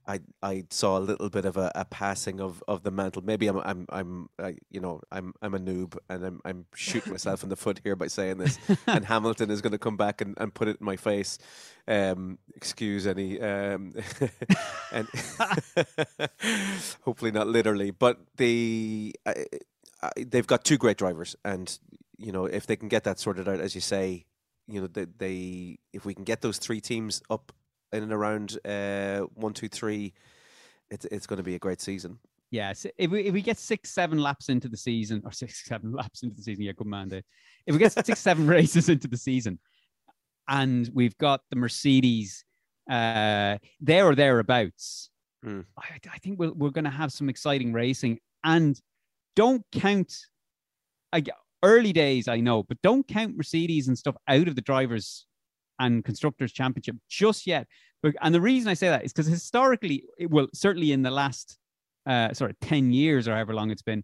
[0.07, 3.23] I I saw a little bit of a, a passing of, of the mantle.
[3.23, 7.11] Maybe I'm I'm I'm I, you know I'm I'm a noob and I'm I'm shooting
[7.11, 8.57] myself in the foot here by saying this.
[8.87, 11.37] and Hamilton is going to come back and, and put it in my face.
[11.87, 13.95] Um, excuse any um,
[14.91, 15.07] and
[17.01, 19.33] hopefully not literally, but the uh,
[20.17, 21.77] they've got two great drivers, and
[22.17, 24.25] you know if they can get that sorted out, as you say,
[24.67, 27.51] you know they, they if we can get those three teams up
[27.93, 30.13] in and around uh, one, two, three,
[30.89, 32.19] it's it's going to be a great season.
[32.51, 35.91] Yes, if we if we get six, seven laps into the season, or six, seven
[35.91, 37.23] laps into the season, yeah, good man, Dave.
[37.65, 39.59] If we get six, seven races into the season,
[40.47, 42.43] and we've got the Mercedes
[42.89, 45.11] uh, there or thereabouts,
[45.45, 45.63] mm.
[45.77, 48.19] I, I think we're we're going to have some exciting racing.
[48.43, 48.79] And
[49.35, 50.15] don't count,
[51.13, 51.23] I
[51.61, 55.25] early days, I know, but don't count Mercedes and stuff out of the drivers
[55.79, 57.67] and constructors championship just yet.
[58.03, 61.11] But, and the reason I say that is because historically, it, well, certainly in the
[61.11, 61.57] last
[62.05, 64.03] uh, sort of 10 years or however long it's been,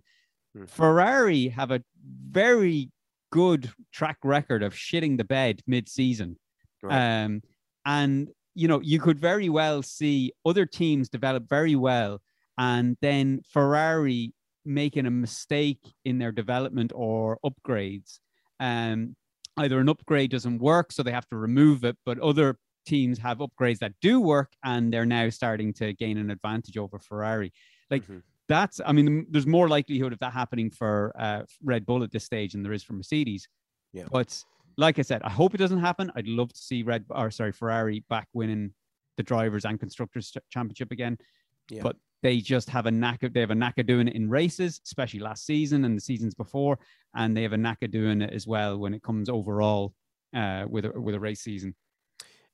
[0.57, 0.69] mm.
[0.69, 1.81] Ferrari have a
[2.29, 2.89] very
[3.31, 6.37] good track record of shitting the bed mid-season.
[6.81, 7.23] Right.
[7.23, 7.41] Um,
[7.85, 12.21] and, you know, you could very well see other teams develop very well
[12.57, 14.33] and then Ferrari
[14.65, 18.19] making a mistake in their development or upgrades.
[18.59, 19.15] Um,
[19.57, 23.39] either an upgrade doesn't work, so they have to remove it, but other teams have
[23.39, 27.51] upgrades that do work and they're now starting to gain an advantage over Ferrari.
[27.89, 28.19] Like mm-hmm.
[28.47, 32.23] that's, I mean, there's more likelihood of that happening for uh, Red Bull at this
[32.23, 33.47] stage than there is for Mercedes.
[33.91, 34.05] Yeah.
[34.11, 34.43] But
[34.77, 36.11] like I said, I hope it doesn't happen.
[36.15, 38.71] I'd love to see Red or sorry, Ferrari back winning
[39.17, 41.17] the drivers and constructors championship again.
[41.69, 41.81] Yeah.
[41.81, 44.27] But they just have a knack of they have a knack of doing it in
[44.27, 46.79] races, especially last season and the seasons before,
[47.13, 49.93] and they have a knack of doing it as well when it comes overall
[50.35, 51.75] uh, with a, with a race season.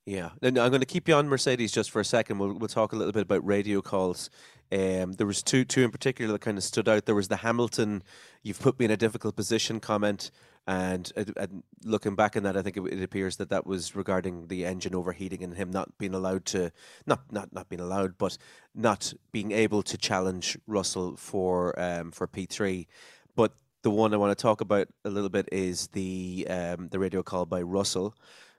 [0.05, 2.39] Yeah, and I'm going to keep you on Mercedes just for a second.
[2.39, 4.29] We'll we'll talk a little bit about radio calls.
[4.71, 7.05] Um, there was two two in particular that kind of stood out.
[7.05, 8.01] There was the Hamilton,
[8.41, 10.31] "You've put me in a difficult position" comment,
[10.65, 14.47] and, and looking back on that, I think it, it, appears that that was regarding
[14.47, 16.71] the engine overheating and him not being allowed to,
[17.05, 18.37] not not not being allowed, but
[18.73, 22.87] not being able to challenge Russell for um, for P three.
[23.35, 26.97] But the one I want to talk about a little bit is the um, the
[26.97, 28.15] radio call by Russell.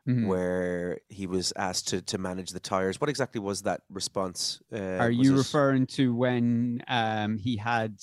[0.09, 0.27] Mm-hmm.
[0.27, 3.01] where he was asked to to manage the tires.
[3.01, 4.61] What exactly was that response?
[4.73, 5.39] Uh, Are you it...
[5.39, 8.01] referring to when um, he had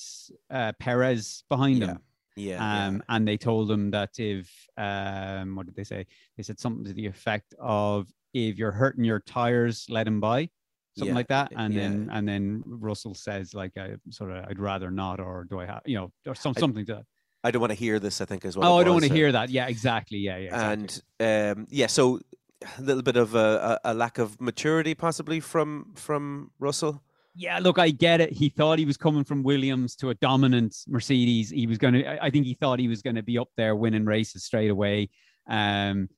[0.50, 1.88] uh, Perez behind yeah.
[1.88, 2.00] him?
[2.38, 3.02] Yeah, um, yeah.
[3.10, 6.08] And they told him that if, um, what did they say?
[6.38, 10.50] They said something to the effect of, if you're hurting your tires, let him by,
[10.98, 11.20] something yeah.
[11.20, 11.52] like that.
[11.54, 15.60] And then, and then Russell says, like, I sort of, I'd rather not, or do
[15.60, 17.06] I have, you know, or some, something to that.
[17.44, 18.22] I don't want to hear this.
[18.22, 18.74] I think as well.
[18.74, 19.50] Oh, I don't want to hear that.
[19.50, 20.18] Yeah, exactly.
[20.18, 20.74] Yeah, yeah.
[20.78, 21.02] Exactly.
[21.20, 22.20] And um, yeah, so
[22.78, 27.02] a little bit of a, a, lack of maturity, possibly from from Russell
[27.40, 28.34] yeah, look, I get it.
[28.34, 31.50] He thought he was coming from Williams to a dominant Mercedes.
[31.50, 33.78] He was going to, I think he thought he was going to be up there
[33.78, 35.10] winning races straight away.
[35.50, 36.10] Um,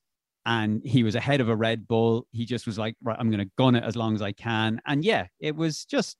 [0.44, 2.26] and he was ahead of a Red Bull.
[2.32, 4.80] He just was like, right, I'm going to gun it as long as I can.
[4.84, 6.16] And yeah, it was just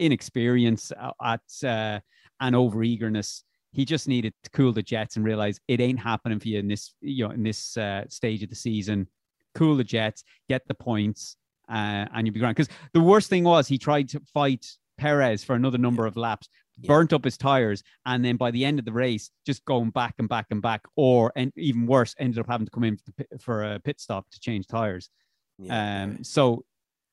[0.00, 0.90] inexperience
[1.22, 2.00] at uh,
[2.40, 3.44] and over eagerness.
[3.72, 6.68] He just needed to cool the jets and realize it ain't happening for you in
[6.68, 9.08] this, you know, in this uh, stage of the season.
[9.54, 11.36] Cool the jets, get the points,
[11.68, 12.56] uh, and you'd be grand.
[12.56, 14.66] Because the worst thing was he tried to fight
[14.98, 16.88] Perez for another number of laps, yeah.
[16.88, 20.14] burnt up his tires, and then by the end of the race, just going back
[20.18, 23.12] and back and back, or and even worse, ended up having to come in for,
[23.12, 25.10] pit, for a pit stop to change tires.
[25.58, 26.64] Yeah, um, so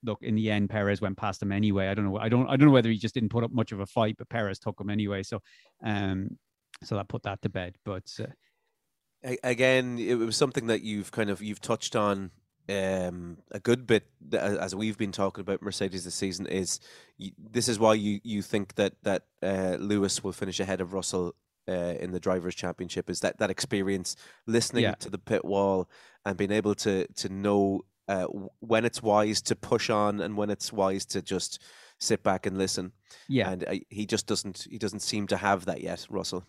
[0.03, 1.87] look, in the end, Perez went past him anyway.
[1.87, 2.17] I don't know.
[2.17, 2.47] I don't.
[2.47, 4.59] I don't know whether he just didn't put up much of a fight, but Perez
[4.59, 5.23] took him anyway.
[5.23, 5.41] So,
[5.83, 6.37] um,
[6.83, 7.75] so that put that to bed.
[7.83, 12.31] But uh, again, it was something that you've kind of you've touched on
[12.69, 16.79] um, a good bit as we've been talking about Mercedes this season is
[17.17, 20.93] you, this is why you you think that that uh, Lewis will finish ahead of
[20.93, 21.35] Russell
[21.67, 24.15] uh, in the drivers' championship is that that experience
[24.45, 24.95] listening yeah.
[24.95, 25.89] to the pit wall
[26.25, 28.25] and being able to to know uh,
[28.59, 31.61] when it's wise to push on and when it's wise to just
[31.99, 32.91] sit back and listen.
[33.27, 36.45] Yeah, and uh, he just doesn't he doesn't seem to have that yet, Russell.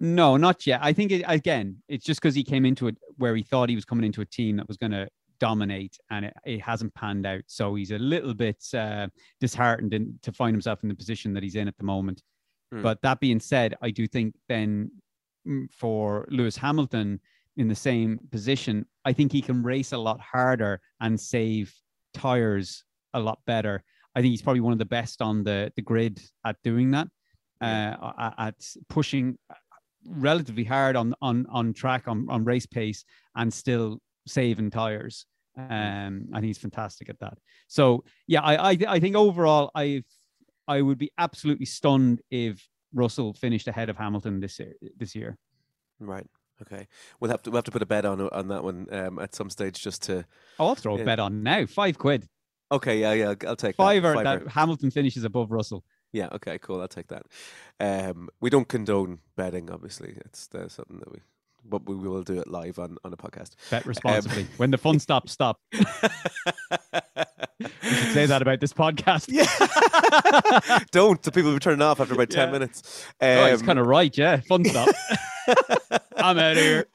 [0.00, 0.80] No, not yet.
[0.82, 3.74] I think it, again, it's just because he came into it where he thought he
[3.74, 7.26] was coming into a team that was going to dominate, and it, it hasn't panned
[7.26, 7.42] out.
[7.46, 9.08] So he's a little bit uh,
[9.40, 12.22] disheartened in, to find himself in the position that he's in at the moment.
[12.72, 12.82] Hmm.
[12.82, 14.90] But that being said, I do think then
[15.46, 17.20] mm, for Lewis Hamilton
[17.56, 21.74] in the same position, I think he can race a lot harder and save
[22.12, 23.82] tires a lot better.
[24.14, 27.08] I think he's probably one of the best on the, the grid at doing that,
[27.60, 28.54] uh, at
[28.88, 29.38] pushing
[30.06, 35.26] relatively hard on on on track on, on race pace and still saving tires.
[35.56, 37.38] Um, and he's fantastic at that.
[37.68, 40.02] So yeah, I I, I think overall I
[40.66, 45.36] I would be absolutely stunned if Russell finished ahead of Hamilton this year, this year.
[46.00, 46.26] Right.
[46.62, 46.86] Okay.
[47.20, 49.34] We'll have to we'll have to put a bet on on that one um, at
[49.34, 50.24] some stage just to.
[50.58, 51.66] Oh, I'll throw a bet on now.
[51.66, 52.26] Five quid.
[52.72, 53.00] Okay.
[53.00, 53.12] Yeah.
[53.12, 53.34] Yeah.
[53.46, 54.44] I'll take Fiver that.
[54.44, 55.84] that Hamilton finishes above Russell.
[56.14, 56.28] Yeah.
[56.32, 56.58] Okay.
[56.58, 56.80] Cool.
[56.80, 57.24] I'll take that.
[57.80, 59.70] Um, we don't condone betting.
[59.70, 61.18] Obviously, it's uh, something that we.
[61.66, 63.52] But we will do it live on, on a podcast.
[63.70, 64.46] Bet responsibly.
[64.58, 65.60] when the fun stops, stop.
[67.60, 69.26] You should say that about this podcast.
[69.28, 70.78] Yeah.
[70.90, 71.22] Don't.
[71.22, 72.52] The people will be turning off after about 10 Yeah.
[72.52, 73.06] minutes.
[73.20, 74.16] oh, he's Um, kind of right.
[74.16, 74.88] Yeah, fun stop.
[76.16, 76.86] I'm out of here.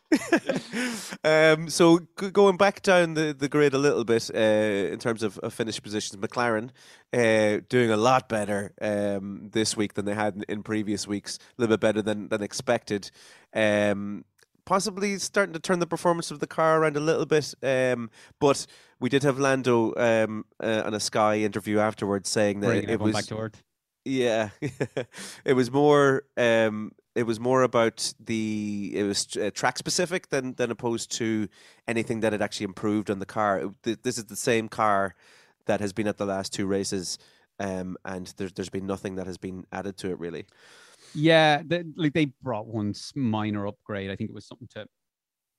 [1.24, 5.24] um, so g- going back down the, the grid a little bit uh, in terms
[5.24, 6.70] of, of finished positions, McLaren
[7.14, 11.38] uh, doing a lot better um, this week than they had in, in previous weeks,
[11.38, 13.12] a little bit better than, than expected.
[13.54, 14.26] Um,
[14.66, 17.54] possibly starting to turn the performance of the car around a little bit.
[17.64, 18.68] Um, but
[19.00, 23.00] we did have Lando um, uh, on a Sky interview afterwards saying that Bring it
[23.00, 23.64] was back to earth.
[24.06, 24.50] yeah,
[25.46, 26.24] it was more.
[26.38, 28.92] Um, it was more about the.
[28.96, 31.48] It was uh, track specific than than opposed to
[31.88, 33.60] anything that had actually improved on the car.
[33.60, 35.16] It- th- This is the same car
[35.66, 37.18] that has been at the last two races,
[37.60, 40.46] um, and there's there's been nothing that has been added to it really.
[41.14, 44.10] Yeah, they, like they brought one minor upgrade.
[44.12, 44.86] I think it was something to.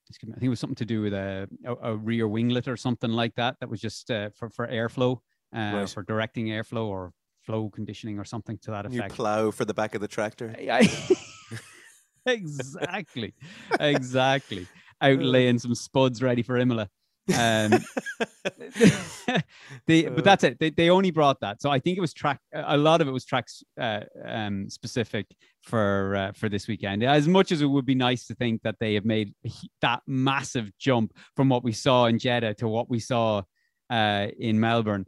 [0.08, 0.34] Excuse me.
[0.36, 3.10] I think it was something to do with a, a, a rear winglet or something
[3.12, 3.56] like that.
[3.60, 5.18] That was just uh, for for airflow,
[5.54, 5.88] uh, Right.
[5.88, 7.12] for directing airflow or
[7.46, 9.14] flow conditioning or something to that You effect.
[9.14, 10.54] plow for the back of the tractor.
[10.58, 10.88] I-
[12.26, 13.34] exactly,
[13.78, 14.66] exactly.
[15.02, 16.88] Outlaying some spuds ready for Imola.
[17.36, 17.72] Um,
[19.86, 20.58] they, but that's it.
[20.58, 22.40] They, they only brought that, so I think it was track.
[22.52, 25.26] A lot of it was tracks uh, um, specific
[25.62, 27.02] for uh, for this weekend.
[27.04, 29.34] As much as it would be nice to think that they have made
[29.80, 33.42] that massive jump from what we saw in Jeddah to what we saw
[33.90, 35.06] uh, in Melbourne,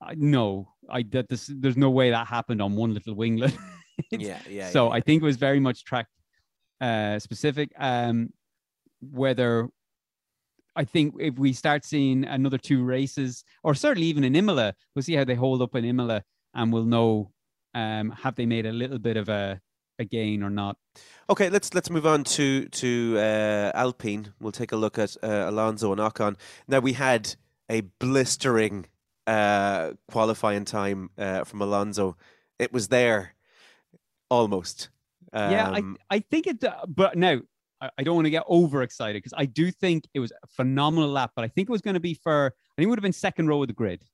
[0.00, 3.56] I, no, I that this, there's no way that happened on one little winglet.
[4.10, 4.70] Yeah, yeah.
[4.70, 4.94] so yeah.
[4.94, 6.06] I think it was very much track
[6.82, 7.70] uh, specific.
[7.78, 8.32] Um,
[9.00, 9.68] whether
[10.74, 15.02] I think if we start seeing another two races, or certainly even in Imola, we'll
[15.02, 17.30] see how they hold up in Imola, and we'll know
[17.74, 19.60] um, have they made a little bit of a,
[19.98, 20.76] a gain or not.
[21.30, 24.32] Okay, let's let's move on to to uh, Alpine.
[24.40, 26.36] We'll take a look at uh, Alonso and Ocon.
[26.68, 27.34] Now we had
[27.70, 28.86] a blistering
[29.26, 32.16] uh, qualifying time uh, from Alonso.
[32.58, 33.34] It was there,
[34.30, 34.88] almost.
[35.34, 36.62] Yeah, I Um, I think it.
[36.64, 37.40] uh, But now
[37.80, 41.10] I, I don't want to get overexcited because I do think it was a phenomenal
[41.10, 41.32] lap.
[41.34, 42.46] But I think it was going to be for.
[42.46, 44.04] I think it would have been second row of the grid.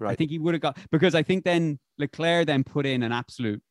[0.00, 3.12] I think he would have got because I think then Leclerc then put in an
[3.12, 3.62] absolute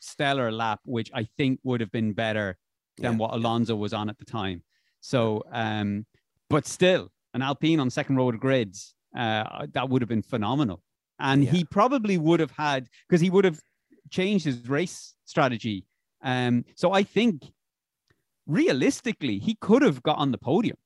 [0.00, 2.56] stellar lap, which I think would have been better
[2.96, 3.34] than Yeah, what.
[3.34, 4.62] Alonso was on at the time.
[5.00, 6.06] So, um,
[6.48, 10.22] but still, an Alpine on second row of the grids, uh, that would have been
[10.22, 10.82] phenomenal.
[11.18, 11.50] And Yeah.
[11.52, 13.60] he probably would have had because he would have
[14.10, 15.84] changed his race strategy.
[16.22, 17.42] Um, so I think
[18.46, 20.76] realistically, he could have got on the podium.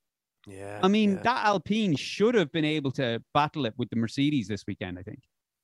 [0.47, 0.81] yeah.
[0.83, 4.49] I mean, yeah, that Alpine should have been able to battle it with the Mercedes
[4.49, 4.99] this weekend.
[4.99, 5.21] I think.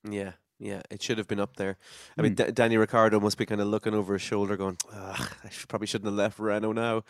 [0.08, 0.82] yeah, yeah.
[0.90, 1.76] It should have been up there.
[2.16, 2.22] I Hmm.
[2.22, 5.48] mean, D- Danny Ricciardo must be kind of looking over his shoulder, going, "Ugh, I
[5.50, 7.04] should, probably shouldn't have left Renault now."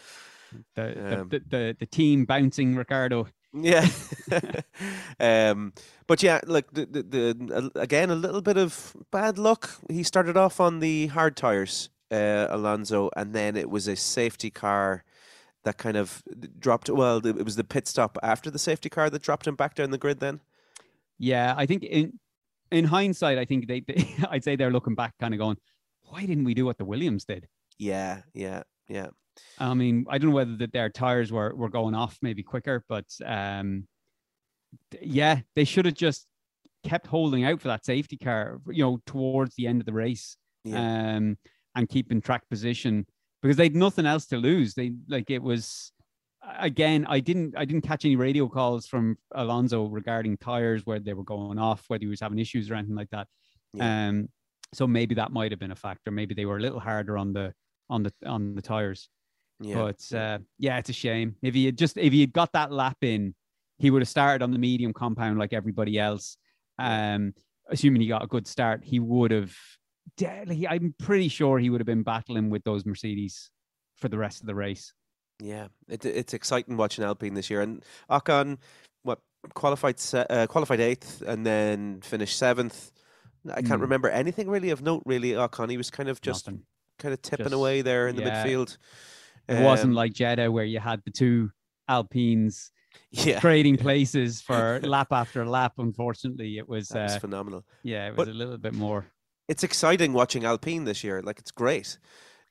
[0.74, 3.28] The, the- Um, the, the the team bouncing Ricciardo.
[3.54, 3.86] Yeah.
[5.20, 5.72] um,
[6.06, 9.70] but yeah, look, the, the, the, again, a little bit of bad luck.
[9.90, 14.50] He started off on the hard tires, uh, Alonso, and then it was a safety
[14.50, 15.04] car
[15.64, 16.22] that kind of
[16.58, 16.90] dropped.
[16.90, 19.90] Well, it was the pit stop after the safety car that dropped him back down
[19.90, 20.20] the grid.
[20.20, 20.40] Then,
[21.18, 22.18] Yeah, I think in
[22.70, 25.56] in hindsight, I think they, they I'd say they're looking back, kind of going,
[26.02, 27.48] why didn't we do what the Williams did?
[27.78, 29.08] yeah, yeah, yeah,
[29.58, 32.84] I mean, I don't know whether that their tires were were going off maybe quicker,
[32.88, 33.86] but um,
[35.00, 36.26] yeah, they should have just
[36.84, 40.36] kept holding out for that safety car, you know, towards the end of the race,
[40.64, 41.36] yeah, um,
[41.74, 43.06] and keeping track position
[43.42, 44.74] because they'd nothing else to lose.
[44.74, 45.92] They like it was
[46.58, 47.06] again.
[47.08, 51.24] I didn't I didn't catch any radio calls from Alonso regarding tires where they were
[51.24, 53.26] going off, whether he was having issues or anything like that.
[53.74, 54.08] Yeah.
[54.08, 54.28] Um,
[54.74, 56.10] so maybe that might have been a factor.
[56.10, 57.52] Maybe they were a little harder on the
[57.90, 59.08] on the on the tires.
[59.60, 59.74] yeah.
[59.74, 61.36] But uh, yeah, it's a shame.
[61.42, 63.34] If he had just if he had got that lap in,
[63.78, 66.36] he would have started on the medium compound like everybody else.
[66.78, 67.34] Um,
[67.68, 69.54] assuming he got a good start, he would have.
[70.68, 73.50] I'm pretty sure he would have been battling with those Mercedes
[73.96, 74.92] for the rest of the race.
[75.40, 78.58] Yeah, it, it's exciting watching Alpine this year, and Ocon,
[79.02, 79.20] what
[79.54, 82.92] qualified se- uh, qualified eighth, and then finished seventh.
[83.50, 83.82] I can't mm.
[83.82, 85.02] remember anything really of note.
[85.04, 86.62] Really, Ocon, he was kind of just Nothing.
[86.98, 88.44] kind of tipping just, away there in the yeah.
[88.44, 88.76] midfield.
[89.48, 91.50] It um, wasn't like Jeddah where you had the two
[91.88, 92.70] Alpines
[93.10, 93.40] yeah.
[93.40, 95.72] trading places for lap after lap.
[95.78, 97.64] Unfortunately, it was, uh, was phenomenal.
[97.82, 99.06] Yeah, it was but a little bit more.
[99.48, 101.22] It's exciting watching Alpine this year.
[101.22, 101.98] Like it's great.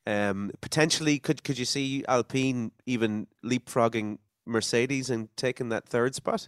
[0.08, 6.48] Um, potentially, could could you see Alpine even leapfrogging Mercedes and taking that third spot?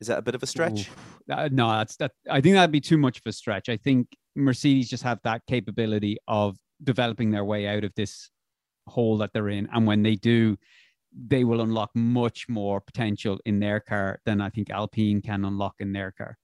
[0.00, 0.90] Is that a bit of a stretch?
[1.30, 2.10] Uh, no, that's that.
[2.28, 3.68] I think that'd be too much of a stretch.
[3.68, 8.30] I think Mercedes just have that capability of developing their way out of this
[8.88, 10.56] hole that they're in, and when they do,
[11.14, 15.76] they will unlock much more potential in their car than I think Alpine can unlock
[15.78, 16.36] in their car.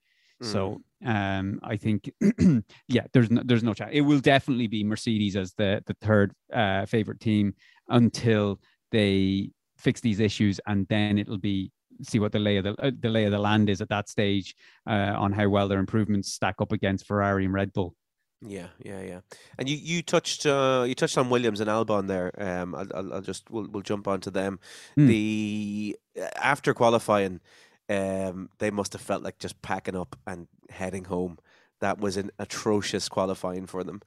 [0.43, 0.47] Mm.
[0.47, 2.11] So um, I think,
[2.89, 3.91] yeah, there's no, there's no chance.
[3.93, 7.55] It will definitely be Mercedes as the the third uh, favorite team
[7.89, 11.71] until they fix these issues, and then it'll be
[12.03, 14.09] see what the lay of the, uh, the lay of the land is at that
[14.09, 14.55] stage
[14.87, 17.95] uh, on how well their improvements stack up against Ferrari and Red Bull.
[18.41, 19.21] Yeah, yeah, yeah.
[19.59, 22.31] And you, you touched uh, you touched on Williams and Albon there.
[22.39, 24.61] Um, I'll, I'll, I'll just we'll, we'll jump onto them.
[24.97, 25.09] Mm.
[25.09, 25.97] The
[26.37, 27.41] after qualifying,
[27.89, 31.39] um, they must have felt like just packing up and heading home.
[31.81, 34.03] That was an atrocious qualifying for them.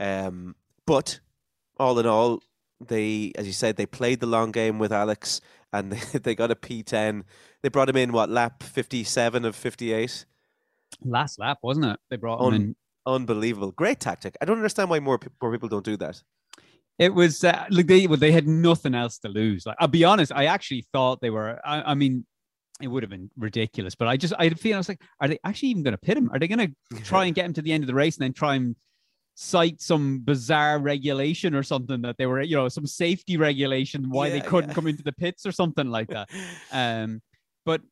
[0.00, 0.56] Um,
[0.86, 1.20] but
[1.78, 2.42] all in all,
[2.80, 5.40] they, as you said, they played the long game with Alex,
[5.72, 7.22] and they, they got a P10.
[7.62, 10.24] They brought him in what lap fifty seven of fifty eight.
[11.04, 12.00] Last lap, wasn't it?
[12.10, 12.76] They brought Un- him in.
[13.04, 14.36] Unbelievable, great tactic.
[14.40, 16.22] I don't understand why more more people don't do that.
[16.98, 19.66] It was uh, like they well, they had nothing else to lose.
[19.66, 21.60] Like I'll be honest, I actually thought they were.
[21.64, 22.24] I, I mean,
[22.80, 23.94] it would have been ridiculous.
[23.94, 26.16] But I just I feel I was like, are they actually even going to pit
[26.16, 26.30] him?
[26.32, 28.24] Are they going to try and get him to the end of the race and
[28.24, 28.76] then try and
[29.34, 34.26] cite some bizarre regulation or something that they were, you know, some safety regulation why
[34.26, 34.74] yeah, they couldn't yeah.
[34.74, 36.28] come into the pits or something like that.
[36.72, 37.20] Um,
[37.64, 37.82] but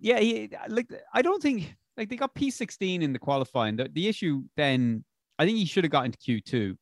[0.00, 3.76] yeah, he, like I don't think like they got P16 in the qualifying.
[3.76, 5.04] The, the issue then,
[5.38, 6.76] I think he should have got into Q2.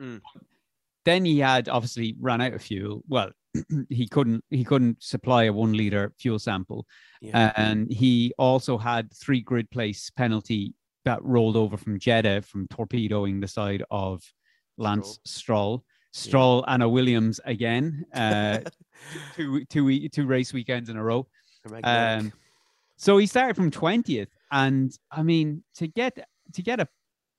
[0.00, 0.20] Mm.
[1.04, 3.02] Then he had obviously ran out of fuel.
[3.08, 3.30] Well,
[3.88, 6.86] he couldn't he couldn't supply a one liter fuel sample,
[7.20, 7.52] yeah.
[7.56, 13.40] and he also had three grid place penalty that rolled over from Jeddah from torpedoing
[13.40, 14.22] the side of
[14.76, 15.84] Lance Stroll.
[16.12, 16.74] Stroll yeah.
[16.74, 18.58] Anna Williams again, uh,
[19.36, 21.26] two, two, two race weekends in a row.
[21.84, 22.32] Um,
[22.96, 24.28] so he started from 20th.
[24.50, 26.88] And I mean, to get to get a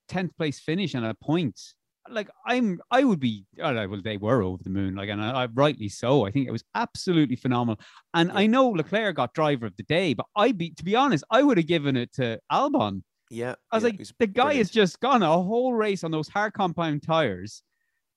[0.08, 1.60] 10th place finish and a point,
[2.08, 5.46] like I'm I would be well, they were over the moon, like and I, I
[5.46, 6.26] rightly so.
[6.26, 7.80] I think it was absolutely phenomenal.
[8.14, 8.38] And yeah.
[8.38, 11.42] I know Leclerc got driver of the day, but I be to be honest, I
[11.42, 13.02] would have given it to Albon.
[13.30, 13.54] Yeah.
[13.70, 14.58] I was yeah, like, the guy brilliant.
[14.58, 17.62] has just gone a whole race on those hard compound tires,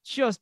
[0.03, 0.39] just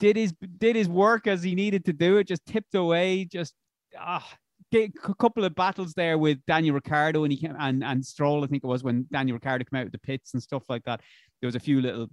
[0.00, 3.54] did his did his work as he needed to do it, just tipped away, just
[3.98, 4.26] ah
[4.74, 8.44] a couple of battles there with Daniel Ricciardo and he came and and Stroll.
[8.44, 10.84] I think it was when Daniel Ricciardo came out of the pits and stuff like
[10.84, 11.00] that.
[11.40, 12.08] There was a few little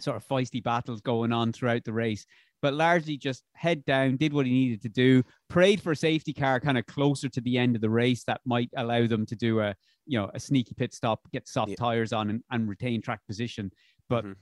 [0.00, 2.26] sort of feisty battles going on throughout the race,
[2.62, 6.32] but largely just head down, did what he needed to do, prayed for a safety
[6.32, 9.36] car kind of closer to the end of the race that might allow them to
[9.36, 9.74] do a
[10.06, 11.76] you know a sneaky pit stop, get soft yeah.
[11.76, 13.70] tires on, and, and retain track position.
[14.08, 14.32] But mm-hmm.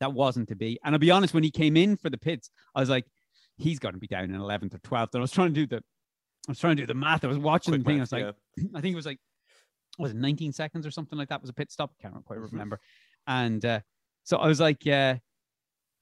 [0.00, 0.78] that wasn't to be.
[0.84, 3.04] And I'll be honest, when he came in for the pits, I was like,
[3.56, 5.10] he's going to be down in 11th or 12th.
[5.12, 5.82] And I was trying to do the
[6.48, 7.24] I was trying to do the math.
[7.24, 7.98] I was watching Quick the thing.
[7.98, 8.64] Math, I was like, yeah.
[8.74, 9.18] I think it was like,
[9.98, 11.40] was it 19 seconds or something like that?
[11.40, 11.92] Was a pit stop.
[11.98, 12.52] I can't quite mm-hmm.
[12.52, 12.80] remember.
[13.26, 13.80] And uh,
[14.24, 15.16] so I was like, yeah,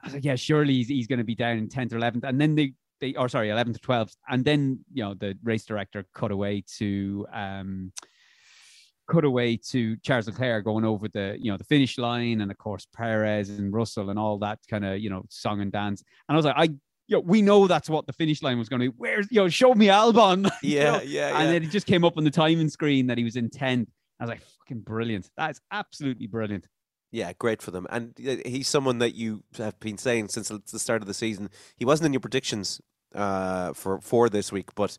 [0.02, 2.24] I was like, yeah, surely he's, he's going to be down in 10th or 11th.
[2.24, 4.16] And then they, they, or sorry, 11th or 12th.
[4.28, 7.92] And then, you know, the race director cut away to, um,
[9.08, 12.40] cut away to Charles Leclerc going over the, you know, the finish line.
[12.40, 15.70] And of course, Perez and Russell and all that kind of, you know, song and
[15.70, 16.02] dance.
[16.28, 16.74] And I was like, I
[17.08, 18.94] you know, we know that's what the finish line was going to be.
[18.96, 20.50] Where's, you know, show me Albon.
[20.62, 21.00] Yeah, you know?
[21.04, 23.50] yeah, And then it just came up on the timing screen that he was in
[23.50, 23.88] 10th.
[24.20, 25.28] I was like, fucking brilliant.
[25.36, 26.68] That's absolutely brilliant.
[27.12, 27.86] Yeah, great for them.
[27.90, 28.14] And
[28.46, 31.50] he's someone that you have been saying since the start of the season.
[31.76, 32.80] He wasn't in your predictions
[33.14, 34.96] uh, for for this week, but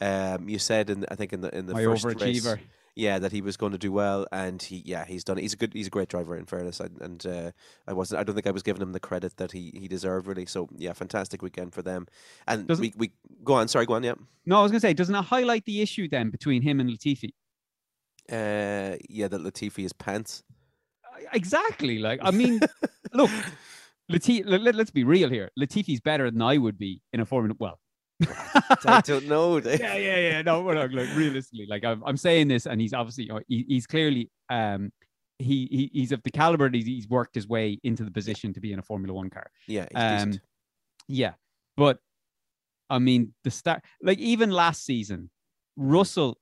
[0.00, 2.56] um, you said in I think in the in the My first overachiever.
[2.56, 2.64] race,
[2.96, 5.42] yeah, that he was going to do well, and he yeah he's done it.
[5.42, 7.52] He's a good he's a great driver in fairness, and, and uh,
[7.86, 10.26] I wasn't I don't think I was giving him the credit that he he deserved
[10.26, 10.46] really.
[10.46, 12.08] So yeah, fantastic weekend for them.
[12.48, 13.12] And doesn't, we we
[13.44, 13.68] go on.
[13.68, 14.02] Sorry, go on.
[14.02, 14.14] Yeah.
[14.46, 16.90] No, I was going to say, doesn't it highlight the issue then between him and
[16.90, 17.30] Latifi?
[18.28, 20.42] Uh, yeah, that Latifi is pants.
[21.12, 21.98] Uh, exactly.
[21.98, 22.60] Like I mean,
[23.12, 23.30] look,
[24.10, 24.42] Latifi.
[24.46, 25.50] Let, us be real here.
[25.58, 27.54] Latifi's better than I would be in a Formula.
[27.58, 27.78] Well,
[28.86, 29.60] I don't know.
[29.60, 29.80] Dave.
[29.80, 30.42] yeah, yeah, yeah.
[30.42, 33.40] No, well, look, look, realistically, like I'm, I'm saying this, and he's obviously, you know,
[33.48, 34.92] he, he's clearly, um,
[35.38, 36.68] he, he he's of the caliber.
[36.68, 39.30] That he's, he's worked his way into the position to be in a Formula One
[39.30, 39.50] car.
[39.66, 40.40] Yeah, Um.
[41.08, 41.32] Yeah,
[41.76, 41.98] but
[42.88, 45.30] I mean, the start, like even last season,
[45.76, 46.38] Russell,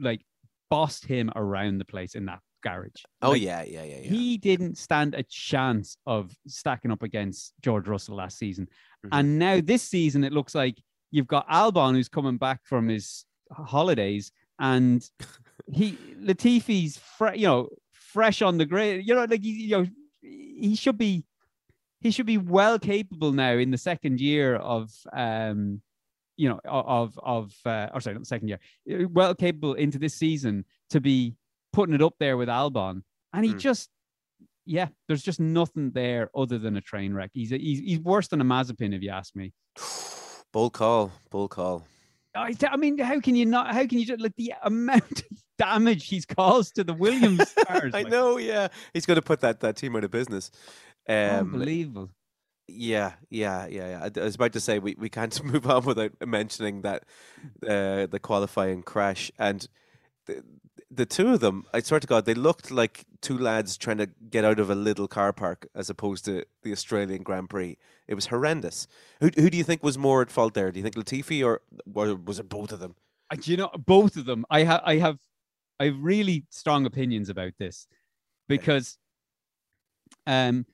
[0.00, 0.22] like,
[0.70, 3.02] bossed him around the place in that garage.
[3.22, 4.10] Oh Like, yeah, yeah, yeah, yeah.
[4.10, 8.68] He didn't stand a chance of stacking up against George Russell last season.
[9.06, 9.08] Mhm.
[9.12, 10.78] And now this season, it looks like
[11.10, 15.08] you've got Albon who's coming back from his holidays, and
[15.72, 19.06] he Latifi's fre- you know fresh on the grid.
[19.06, 19.86] You know, like he, you know,
[20.22, 21.24] he should be
[22.00, 25.80] he should be well capable now in the second year of um
[26.36, 28.60] you know of of uh, or sorry not the second year
[29.08, 31.34] well capable into this season to be
[31.78, 33.02] putting it up there with Albon
[33.32, 33.58] and he Mm.
[33.60, 33.88] just
[34.66, 38.26] yeah there's just nothing there other than a train wreck he's a, he's, he's worse
[38.26, 39.52] than a Mazepin if you ask me
[40.52, 41.86] Bull call, bull call.
[42.34, 45.38] I, I mean how can you not how can you just like the amount of
[45.58, 48.38] damage he's caused to the Williams cars I like, know.
[48.38, 50.50] Yeah, he's going to put that that team out of business.
[51.08, 52.10] Um, unbelievable
[52.66, 54.00] Yeah, yeah, yeah, yeah.
[54.04, 57.04] I, I was about to say we, we can't move on without mentioning that
[57.62, 59.66] uh, the qualifying crash and
[60.28, 60.44] the,
[60.90, 61.66] the two of them.
[61.74, 64.76] I swear to God, they looked like two lads trying to get out of a
[64.76, 67.76] little car park as opposed to the Australian Grand Prix.
[68.06, 68.86] It was horrendous.
[69.20, 70.70] Who who do you think was more at fault there?
[70.70, 71.62] Do you think Latifi or,
[71.92, 72.94] or was it both of them?
[73.36, 75.18] Do you know both of them i have i have
[75.78, 77.86] i have really strong opinions about this
[78.48, 78.98] because
[80.26, 80.64] um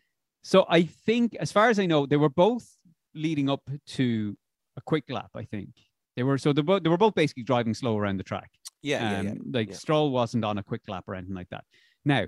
[0.43, 2.77] so i think as far as i know they were both
[3.15, 4.37] leading up to
[4.77, 5.71] a quick lap i think
[6.17, 8.51] they were so they, they were both basically driving slow around the track
[8.85, 9.31] Yeah, yeah, yeah.
[9.33, 9.75] um, like yeah.
[9.77, 11.65] stroll wasn't on a quick lap or anything like that
[12.05, 12.27] now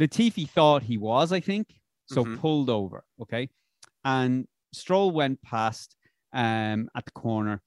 [0.00, 1.66] latifi thought he was i think
[2.06, 2.38] so Mhm.
[2.40, 3.48] pulled over okay
[4.04, 5.96] and stroll went past
[6.32, 7.62] um at the corner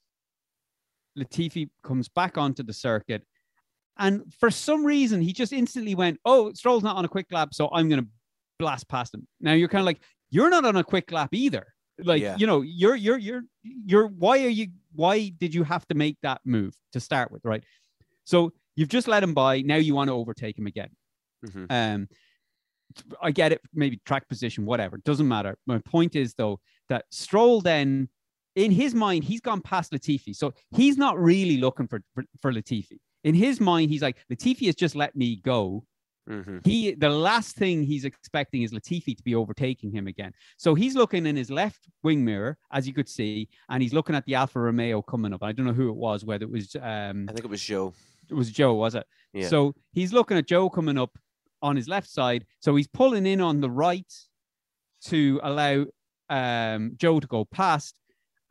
[1.18, 3.24] Latifi comes back onto the circuit.
[3.98, 7.54] And for some reason, he just instantly went, Oh, Stroll's not on a quick lap,
[7.54, 8.08] so I'm going to
[8.60, 9.26] blast past him.
[9.40, 11.68] Now you're kind of like, You're not on a quick lap either.
[12.04, 12.36] Like, Yeah.
[12.38, 16.18] you know, you're, you're, you're, you're, why are you, why did you have to make
[16.24, 17.46] that move to start with?
[17.46, 17.64] Right.
[18.26, 19.62] So you've just let him by.
[19.62, 20.90] Now you want to overtake him again.
[21.46, 21.68] Mhm.
[21.70, 22.08] Um,
[23.22, 24.98] I get it, maybe track position, whatever.
[24.98, 25.58] Doesn't matter.
[25.66, 26.60] My point is though
[26.90, 28.10] that Stroll then,
[28.56, 32.52] in his mind, he's gone past Latifi, so he's not really looking for for, for
[32.54, 32.98] Latifi.
[33.24, 35.86] In his mind, he's like Latifi has just let me go.
[36.30, 36.66] Mhm.
[36.66, 40.32] He the last thing he's expecting is Latifi to be overtaking him again.
[40.58, 44.16] So he's looking in his left wing mirror, as you could see, and he's looking
[44.16, 45.44] at the Alfa Romeo coming up.
[45.44, 47.94] I don't know who it was, whether it was um I think it was Zhou.
[48.30, 49.06] It was Zhou, was it?
[49.34, 49.48] Yeah.
[49.48, 51.18] So he's looking at Zhou coming up
[51.62, 52.46] on his left side.
[52.60, 54.12] So he's pulling in on the right
[55.06, 55.86] to allow
[56.30, 58.00] um, Zhou to go past.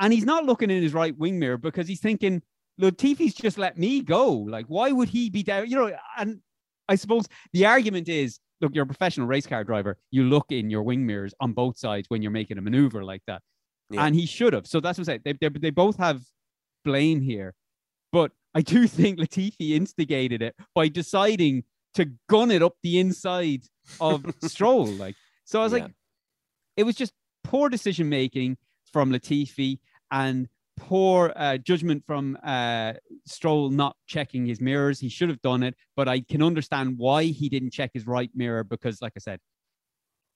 [0.00, 2.42] And he's not looking in his right wing mirror because he's thinking,
[2.78, 4.32] Latifi's just let me go.
[4.32, 5.68] Like, why would he be down?
[5.68, 6.40] You know, and
[6.88, 9.98] I suppose the argument is look, you're a professional race car driver.
[10.10, 13.22] You look in your wing mirrors on both sides when you're making a maneuver like
[13.26, 13.42] that.
[13.90, 14.04] Yeah.
[14.04, 14.66] And he should have.
[14.66, 15.20] So that's what I'm saying.
[15.24, 16.22] They, they, they both have
[16.84, 17.54] blame here.
[18.12, 23.62] But I do think Latifi instigated it by deciding to gun it up the inside
[24.00, 24.96] of Stroll.
[24.96, 25.78] Like, so I was Yeah.
[25.80, 25.92] like,
[26.76, 27.12] it was just
[27.44, 28.56] poor decision making
[28.92, 29.78] from Latifi
[30.10, 32.94] and poor uh, judgment from uh,
[33.26, 34.98] Stroll not checking his mirrors.
[34.98, 38.30] He should have done it, but I can understand why he didn't check his right
[38.34, 39.38] mirror because, like I said,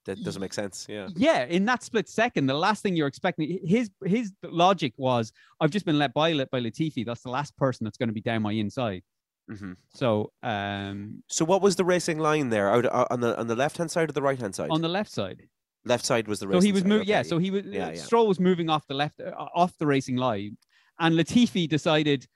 [0.08, 0.86] That doesn't make sense.
[0.88, 1.08] Yeah.
[1.14, 5.70] yeah, in that split second, the last thing you're expecting, his his logic was, I've
[5.70, 7.04] just been let by by Latifi.
[7.04, 9.02] That's the last person that's going to be down my inside.
[9.48, 12.70] hmm So um, So what was the racing line there?
[12.72, 14.70] Out uh, on the on the left hand side or the right hand side?
[14.70, 15.42] on the left side,
[15.84, 17.06] left side was the so he was moving.
[17.06, 17.64] Yeah, so he was.
[17.66, 18.02] Yeah, uh, yeah.
[18.02, 20.56] Stroll was moving off the left, uh, off the racing line,
[20.98, 22.26] and Latifi decided,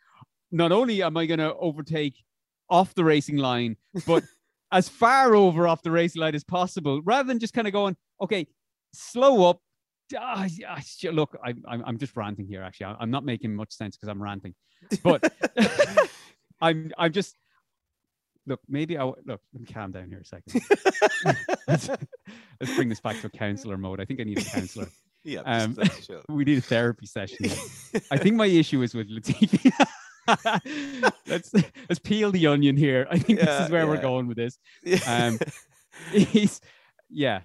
[0.51, 2.16] not only am I going to overtake
[2.68, 4.25] off the racing line, but
[4.73, 7.97] as far over off the racing line as possible, rather than just kind of going,
[8.20, 8.47] okay,
[8.93, 9.61] slow up.
[10.83, 12.62] Sh- look, I, I'm I'm just ranting here.
[12.62, 14.55] Actually, I'm not making much sense because I'm ranting,
[15.03, 15.33] but
[16.61, 17.37] I'm I'm just
[18.47, 18.61] look.
[18.68, 19.20] Maybe I look.
[19.27, 20.61] Let me calm down here a second.
[21.68, 24.01] let's, let's bring this back to a counselor mode.
[24.01, 24.89] I think I need a counselor.
[25.25, 25.41] yeah.
[25.41, 26.11] um, just.
[26.29, 27.47] We need a therapy session.
[28.11, 29.73] I think my issue is with Latifi.
[31.27, 33.07] let's let's peel the onion here.
[33.11, 34.59] I think this is where we're going with this.
[34.85, 34.99] Yeah.
[35.07, 35.39] um,
[36.12, 36.61] He's
[37.11, 37.41] yeah.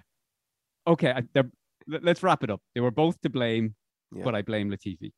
[0.86, 1.22] Okay, I,
[1.86, 2.60] let- let's wrap it up.
[2.74, 3.74] They were both to blame,
[4.12, 4.24] Yeah.
[4.24, 5.12] but I blame Latifi.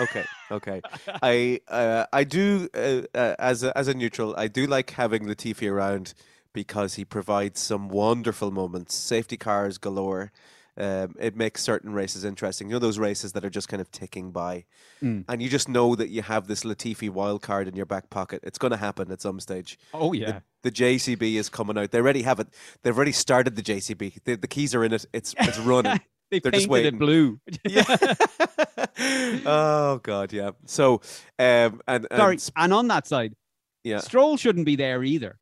[0.00, 0.24] okay.
[0.50, 0.80] Okay.
[1.22, 5.24] I uh, I do uh, uh, as a, as a neutral, I do like having
[5.24, 6.14] Latifi around
[6.52, 10.32] because he provides some wonderful moments, safety cars galore.
[10.78, 12.68] Um, it makes certain races interesting.
[12.68, 14.64] You know those races that are just kind of ticking by,
[15.02, 15.24] Mm.
[15.28, 18.40] and you just know that you have this Latifi wild card in your back pocket.
[18.44, 19.78] It's going to happen at some stage.
[19.92, 20.40] Oh yeah.
[20.62, 21.90] The JCB is coming out.
[21.90, 22.46] They already have it.
[22.82, 24.22] They've already started the JCB.
[24.24, 25.04] The, the keys are in it.
[25.12, 26.00] It's it's running.
[26.30, 26.94] they they're just waiting.
[26.94, 27.40] it blue.
[27.68, 27.84] yeah.
[29.46, 30.52] oh God, yeah.
[30.66, 31.00] So,
[31.38, 33.34] um, and, and Sorry, and on that side,
[33.84, 35.38] yeah, Stroll shouldn't be there either.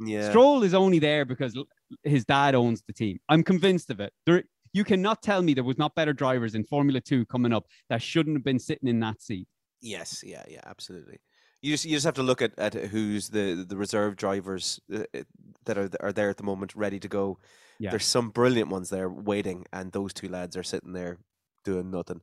[0.00, 0.28] yeah.
[0.30, 1.56] Stroll is only there because
[2.02, 3.18] his dad owns the team.
[3.28, 4.12] I'm convinced of it.
[4.26, 4.44] There,
[4.74, 8.02] you cannot tell me there was not better drivers in Formula Two coming up that
[8.02, 9.48] shouldn't have been sitting in that seat.
[9.80, 11.20] Yes, yeah, yeah, absolutely.
[11.62, 15.04] You just you just have to look at, at who's the the reserve drivers uh,
[15.14, 15.22] uh,
[15.64, 17.38] that are are there at the moment, ready to go.
[17.78, 17.90] Yeah.
[17.90, 21.18] There's some brilliant ones there waiting, and those two lads are sitting there
[21.64, 22.20] doing nothing.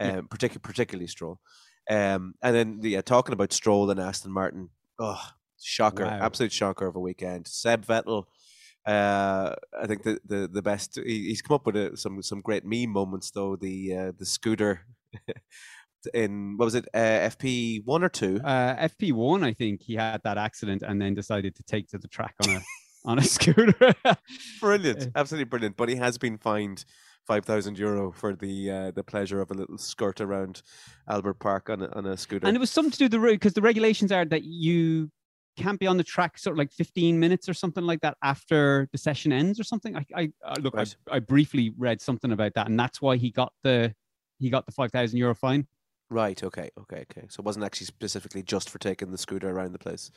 [0.00, 0.18] Yeah.
[0.18, 1.40] Um, particularly particularly Stroll.
[1.90, 4.68] Um, and then yeah, talking about Stroll and Aston Martin.
[4.98, 5.20] Oh,
[5.60, 6.04] shocker!
[6.04, 6.18] Wow.
[6.20, 7.48] Absolute shocker of a weekend.
[7.48, 8.24] Seb Vettel.
[8.86, 12.40] Uh, I think the, the, the best he, he's come up with a, some some
[12.40, 13.56] great meme moments though.
[13.56, 14.86] The uh, the scooter
[16.12, 18.40] in what was it uh, FP one or two?
[18.44, 22.08] Uh, FP1, I think he had that accident and then decided to take to the
[22.08, 22.60] track on a
[23.06, 23.94] on a scooter.
[24.60, 25.76] brilliant, uh, absolutely brilliant.
[25.76, 26.84] But he has been fined
[27.26, 30.62] five thousand euro for the uh, the pleasure of a little skirt around
[31.08, 32.46] Albert Park on a, on a scooter.
[32.46, 35.10] and it was something to do with the because the regulations are that you
[35.56, 38.88] can't be on the track sort of like 15 minutes or something like that after
[38.92, 39.96] the session ends or something.
[39.96, 40.94] I, I uh, look, Right.
[41.10, 43.94] I, I briefly read something about that, and that's why he got the
[44.38, 45.66] he got the 5,000 euro fine.
[46.10, 47.26] right, okay, okay, okay.
[47.28, 50.10] So it wasn't actually specifically just for taking the scooter around the place.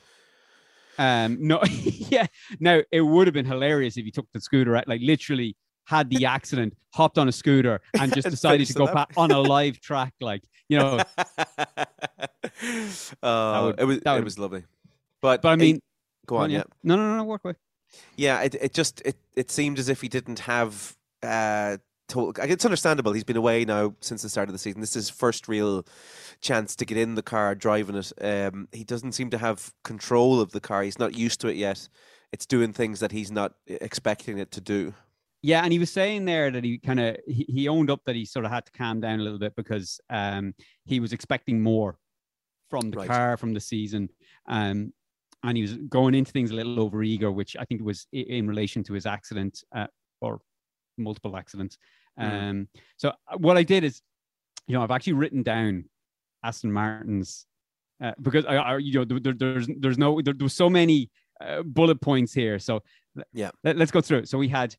[0.97, 2.25] Um, no, yeah.
[2.59, 6.09] Now it would have been hilarious if he took the scooter out, like literally had
[6.09, 9.79] the accident, hopped on a scooter, and just decided to go pa- on a live
[9.79, 10.99] track, like you know.
[13.23, 14.63] uh, would- it was that it was lovely.
[15.21, 15.79] But But I it- mean,
[16.25, 16.63] go on, yeah.
[16.83, 17.23] No, no, no, no.
[17.23, 17.55] Work away.
[18.15, 21.77] Yeah, it it just it it seemed as if he didn't have uh
[22.09, 23.11] to, it's understandable.
[23.11, 24.79] He's been away now since the start of the season.
[24.79, 25.85] This is his first real
[26.39, 28.13] chance to get in the car, driving it.
[28.21, 30.83] Um, he doesn't seem to have control of the car.
[30.83, 31.89] He's not used to it yet.
[32.31, 34.93] It's doing things that he's not expecting it to do.
[35.41, 38.15] Yeah, and he was saying there that he kind of he, he owned up that
[38.15, 40.53] he sort of had to calm down a little bit because um
[40.85, 41.97] he was expecting more
[42.69, 43.07] from the Right.
[43.07, 44.09] car from the season,
[44.47, 44.93] um,
[45.47, 48.47] and he was going into things a little over eager, which I think was in
[48.47, 49.87] relation to his accident uh,
[50.21, 50.41] or
[50.97, 51.77] multiple accidents.
[52.19, 52.49] Mm.
[52.49, 52.67] Um,
[52.97, 54.01] so uh, what I did is,
[54.67, 55.85] you know, I've actually written down
[56.43, 57.45] Aston Martin's
[58.03, 60.69] uh, because I, I you know there, there- there's there's no there, there was so
[60.69, 61.09] many
[61.41, 62.59] uh, bullet points here.
[62.59, 62.83] So
[63.33, 63.51] Yeah.
[63.63, 64.29] let, us go through it.
[64.29, 64.75] So we had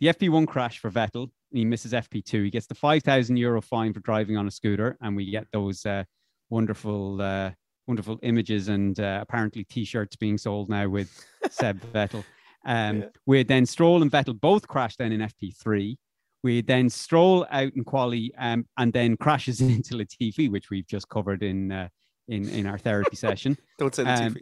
[0.00, 1.22] the FP1 crash for Vettel.
[1.50, 2.44] and He misses FP2.
[2.44, 4.96] He gets the 5,000 euro fine for driving on a scooter.
[5.00, 6.04] And we get those uh,
[6.50, 7.52] wonderful, uh,
[7.86, 11.10] wonderful images and uh, apparently t shirts being sold now with
[11.50, 12.24] Seb Vettel.
[12.66, 13.06] Um, Yeah.
[13.26, 15.96] We then Stroll and Vettel both crashed then in FP3.
[16.42, 21.08] We then Stroll out in quali um, and then crashes into Latifi, which we've just
[21.08, 21.88] covered in, uh,
[22.28, 23.56] in, in our therapy session.
[23.78, 24.36] Don't say the Um, TV.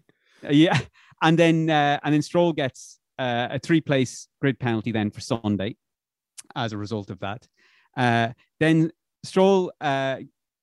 [0.45, 0.81] Uh, yeah,
[1.23, 5.21] and then uh, and then Stroll gets uh, a three place grid penalty then for
[5.21, 5.77] Sunday
[6.57, 7.47] as a result of that.
[7.97, 8.29] Uh,
[8.59, 8.91] then
[9.23, 9.73] Stroll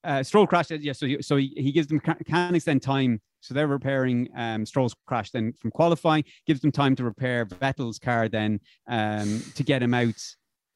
[0.04, 0.72] uh, Stroll crashed.
[0.72, 3.22] Yeah, so he, so he, gives the mechanics then time.
[3.42, 6.24] So they're repairing um, Stroll's crash then from qualifying.
[6.46, 10.22] Gives them time to repair Vettel's car then um, to get him out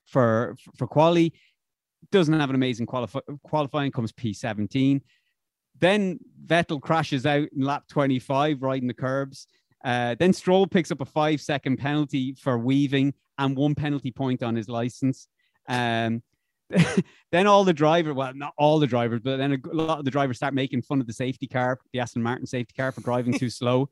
[0.05, 1.33] for for quali.
[2.11, 3.91] Doesn't have an amazing qualif- qualifying.
[3.91, 5.01] Comes P seventeen.
[5.79, 9.47] Then Vettel crashes out in lap 25, riding the curbs.
[9.83, 14.43] Uh, then Stroll picks up a five second penalty for weaving and one penalty point
[14.43, 15.27] on his license.
[15.67, 16.21] Um,
[17.31, 20.11] then all the driver, well, not all the drivers, but then a lot of the
[20.11, 23.37] drivers start making fun of the safety car, the Aston Martin safety car, for driving
[23.37, 23.89] too slow.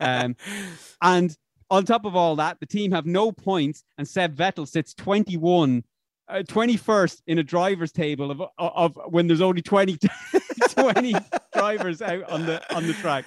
[0.00, 0.36] Um,
[1.02, 1.36] and
[1.70, 5.84] on top of all that, the team have no points, and Seb Vettel sits 21,
[6.28, 9.98] uh, 21st in a driver's table of, of when there's only 20,
[10.70, 11.14] 20
[11.54, 13.24] drivers out on the on the track.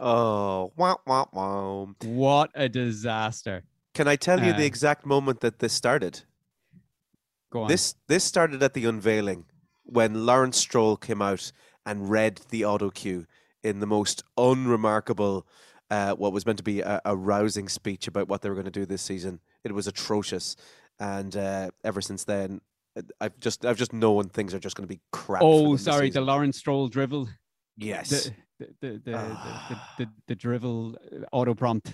[0.00, 1.94] oh, wow, wow, wow.
[2.02, 3.62] What a disaster!
[3.94, 6.22] Can I tell you Uh, the exact moment that this started?
[7.56, 7.68] Go on.
[7.68, 9.46] This this started at the unveiling
[9.84, 11.52] when Lawrence Stroll came out
[11.86, 13.26] and read the auto cue
[13.62, 15.46] in the most unremarkable,
[15.90, 18.66] uh, what was meant to be a, a rousing speech about what they were going
[18.66, 19.40] to do this season.
[19.64, 20.54] It was atrocious,
[21.00, 22.60] and uh, ever since then,
[23.22, 25.40] I've just I've just known things are just going to be crap.
[25.42, 26.20] oh, sorry, the.
[26.20, 27.26] Lawrence Stroll drivel,
[27.78, 31.90] yes, the the the the, the, the, drivel uh, auto prompt.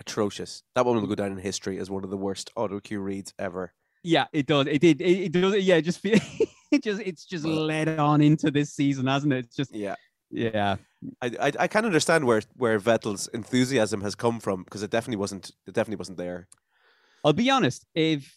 [0.00, 0.64] atrocious.
[0.74, 3.32] That one will go down in history as one of the worst auto cue reads
[3.38, 3.74] ever.
[4.04, 4.66] Yeah, it does.
[4.68, 5.00] It did.
[5.00, 5.56] It, it does.
[5.56, 6.18] Yeah, it just feel.
[6.70, 9.44] It just it's just led on into this season, hasn't it?
[9.44, 9.94] It's just Yeah.
[10.32, 10.74] yeah.
[11.22, 15.18] I, I I can understand where where Vettel's enthusiasm has come from because it definitely
[15.18, 16.48] wasn't it definitely wasn't there.
[17.24, 17.86] I'll be honest.
[17.94, 18.36] If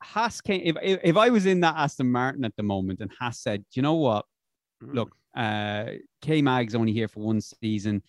[0.00, 3.10] Haas came, if, if if I was in that Aston Martin at the moment, and
[3.18, 4.26] Haas said, you know what?
[4.80, 4.94] Mm.
[4.94, 5.86] Look, uh,
[6.20, 8.04] K Mag's only here for one season.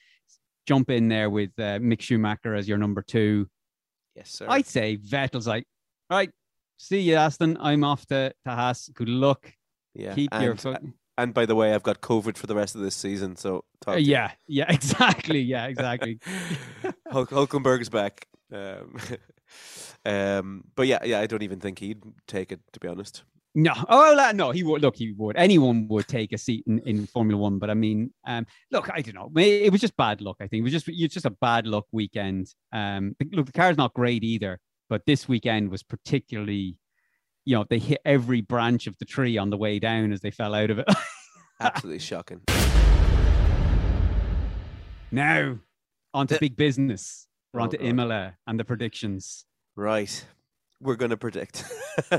[0.68, 3.48] Jump in there with uh, Mick Schumacher as your number two.
[4.16, 4.46] yes, sir.
[4.48, 5.66] I'd say Vettel's like,
[6.12, 6.30] all right,
[6.78, 7.58] see you, Aston.
[7.60, 8.90] I'm off to, Haas.
[8.90, 9.52] Good luck.
[9.94, 10.14] yeah.
[10.14, 10.82] Keep and, your foot.
[11.18, 13.94] and by the way, I've got COVID for the rest of this season, so Uh,
[13.94, 15.40] yeah, yeah, exactly.
[15.40, 16.20] Yeah, exactly.
[17.12, 18.28] Hulk, Hulkenberg's back.
[18.52, 18.98] Um,
[20.06, 23.24] um, but yeah, yeah, I don't even think he'd take it to be honest.
[23.56, 24.82] No, oh uh, no, he would.
[24.82, 25.38] Look, he would.
[25.38, 29.02] Anyone would take a seat in, in Formula One, but I mean, um, look, I
[29.02, 29.32] don't know.
[29.40, 30.38] It was just bad luck.
[30.40, 32.48] I think it was just it's just a bad luck weekend.
[32.72, 34.60] Um, look, the car's not great either,
[34.90, 36.78] but this weekend was particularly,
[37.46, 40.32] you know, they hit every branch of the tree on the way down as they
[40.32, 40.88] fell out of it.
[41.60, 42.42] Absolutely shocking.
[45.12, 45.58] now,
[46.14, 47.28] on to The- big business.
[47.54, 47.86] We're Oh, on to God.
[47.86, 49.46] Imola and the predictions.
[49.76, 50.26] Right.
[50.82, 51.64] We're going to predict.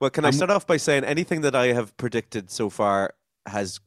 [0.00, 3.14] well, can I Um, start off by saying anything that I have predicted so far
[3.46, 3.80] has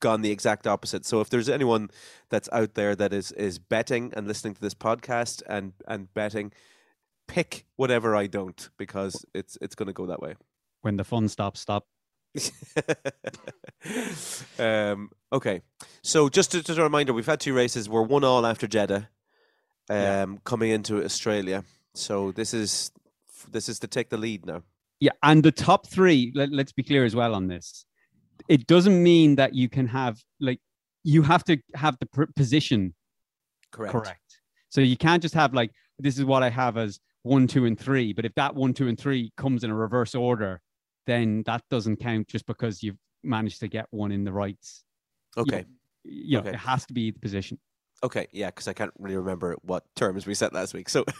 [0.00, 1.04] gone the exact opposite.
[1.04, 1.90] So if there's anyone
[2.30, 6.52] that's out there that is is betting and listening to this podcast and and betting,
[7.28, 10.34] pick whatever I don't because it's it's going to go that way.
[10.80, 11.86] When the fun stops, stop.
[14.58, 15.62] um, okay,
[16.02, 17.88] so just, just a reminder, we've had two races.
[17.88, 19.08] We're one all after Jeddah,
[19.90, 20.26] um, Yeah.
[20.44, 21.64] coming into Australia.
[21.94, 22.90] So this is
[23.50, 24.62] this is to take the lead now.
[25.00, 26.32] Yeah, and the top three.
[26.34, 27.84] Let, let's be clear as well on this.
[28.48, 30.60] It doesn't mean that you can have like
[31.04, 32.94] you have to have the pr- position
[33.72, 33.92] Correct.
[33.92, 34.40] correct.
[34.68, 37.78] So you can't just have like this is what I have as one, two, and
[37.78, 38.12] three.
[38.12, 40.60] But if that one, two, and three comes in a reverse order,
[41.06, 44.58] then that doesn't count just because you've managed to get one in the right.
[45.36, 45.64] Okay.
[46.04, 46.50] You know, Okay.
[46.50, 47.58] it has to be the position.
[48.02, 48.26] Okay.
[48.32, 50.88] Yeah, because I can't really remember what terms we set last week.
[50.88, 51.04] So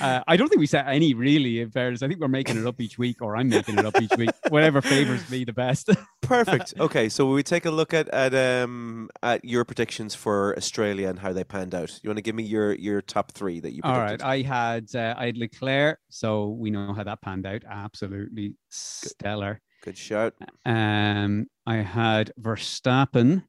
[0.00, 1.60] Uh, I don't think we set any really.
[1.60, 4.00] In fairness, I think we're making it up each week, or I'm making it up
[4.00, 4.30] each week.
[4.48, 5.90] Whatever favors me the best.
[6.22, 6.74] perfect.
[6.78, 11.18] Okay, so we take a look at at um at your predictions for Australia and
[11.18, 11.98] how they panned out.
[12.02, 14.22] You want to give me your your top three that you All predicted?
[14.22, 17.62] right, I had uh, I had Leclerc, so we know how that panned out.
[17.68, 19.60] Absolutely stellar.
[19.82, 20.34] Good shout.
[20.64, 23.44] Um, I had Verstappen,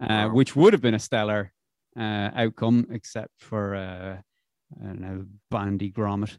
[0.00, 1.52] uh, which would have been a stellar
[1.98, 4.16] uh, outcome, except for uh,
[4.80, 6.36] I don't know Bandy Gromit.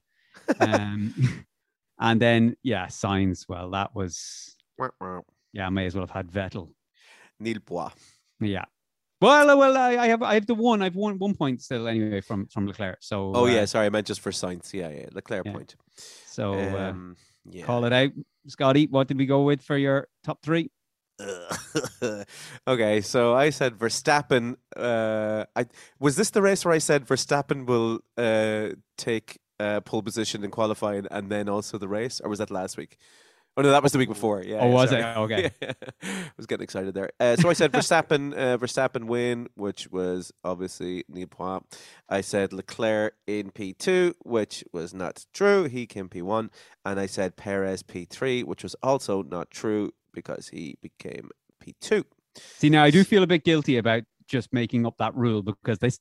[0.60, 1.14] Um,
[2.00, 3.46] and then yeah, Sainz.
[3.48, 4.56] Well, that was
[5.54, 5.68] yeah.
[5.68, 6.74] I may as well have had Vettel.
[7.40, 7.92] Neil Bois.
[8.40, 8.66] Yeah.
[9.22, 10.82] Well, uh, well, I, I have I have the one.
[10.82, 12.98] I've won one point still anyway from from Leclerc.
[13.02, 14.74] So Oh uh, yeah, sorry, I meant just for Sainz.
[14.74, 15.54] Yeah, yeah, Leclerc Yeah.
[15.54, 15.76] point.
[15.96, 17.66] So uh, Um, yeah.
[17.66, 18.12] call it out,
[18.48, 18.88] Scotty.
[18.88, 20.72] What did we go with for your top three?
[22.68, 24.56] okay, so I said Verstappen.
[24.76, 25.66] Uh, I
[26.00, 30.52] was this the race where I said Verstappen will uh, take uh, pole position in
[30.52, 32.98] qualifying and then also the race, or was that last week?
[33.56, 34.42] Oh no, that was the week before.
[34.44, 34.58] Yeah.
[34.62, 35.02] Oh, yeah, was sorry.
[35.04, 35.18] it?
[35.18, 35.52] Okay.
[36.04, 37.12] I was getting excited there.
[37.20, 41.62] Uh, so I said Verstappen, uh, Verstappen win, which was obviously Poit.
[42.10, 45.66] I said Leclerc in P two, which was not true.
[45.66, 46.50] He came P one,
[46.84, 51.76] and I said Perez P three, which was also not true because he became P
[51.82, 52.06] two.
[52.36, 55.80] See, now I do feel a bit guilty about just making up that rule because
[55.80, 56.00] this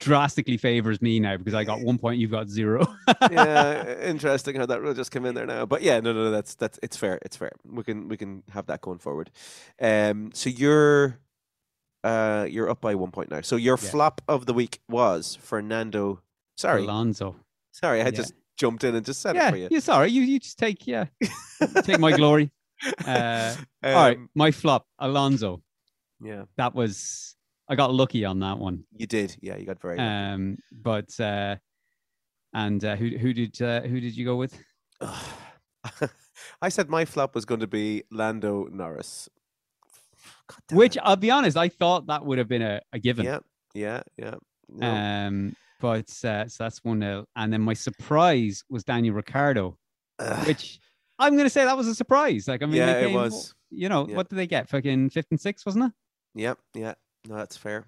[0.00, 2.86] drastically favors me now because I got one point, you've got zero.
[3.30, 5.66] yeah, interesting how that rule just came in there now.
[5.66, 7.18] But yeah, no, no, no, that's that's it's fair.
[7.22, 7.52] It's fair.
[7.64, 9.30] We can we can have that going forward.
[9.80, 11.18] Um, so you're
[12.04, 13.40] uh you're up by one point now.
[13.40, 13.90] So your Yeah.
[13.90, 16.22] flop of the week was Fernando.
[16.56, 17.36] Sorry, Alonso.
[17.72, 18.10] sorry, I Yeah.
[18.12, 19.68] just jumped in and just said Yeah, it for you.
[19.70, 20.10] yeah, sorry.
[20.10, 21.06] You, you just take, yeah,
[21.84, 22.50] take my glory.
[23.06, 23.54] Uh,
[23.84, 25.62] all right, Um, my flop, Alonso.
[26.22, 27.36] Yeah, That was,
[27.68, 28.84] I got lucky on that one.
[28.96, 29.36] you did.
[29.40, 29.96] Yeah, you got very.
[29.96, 30.08] lucky.
[30.08, 31.56] Um, but, uh,
[32.54, 34.58] and uh, who, who did, uh, who did you go with?
[36.62, 39.28] I said my flop was going to be Lando Norris.
[40.72, 40.96] Which.
[41.02, 43.24] I'll be honest, I thought that would have been a, a given.
[43.24, 43.38] Yeah,
[43.74, 44.34] yeah, yeah.
[44.68, 44.86] No.
[44.90, 47.26] Um, but uh, so that's one nil.
[47.36, 49.78] And then my surprise was Daniel Ricciardo,
[50.46, 50.80] which
[51.18, 52.46] I'm going to say that was a surprise.
[52.48, 53.54] Like, I mean, Yeah, they it was.
[53.70, 54.16] You know, Yeah.
[54.16, 54.68] what did they get?
[54.68, 55.92] Fucking fifth and sixth, wasn't it?
[56.34, 56.94] Yep, yeah,
[57.28, 57.86] no, that's fair.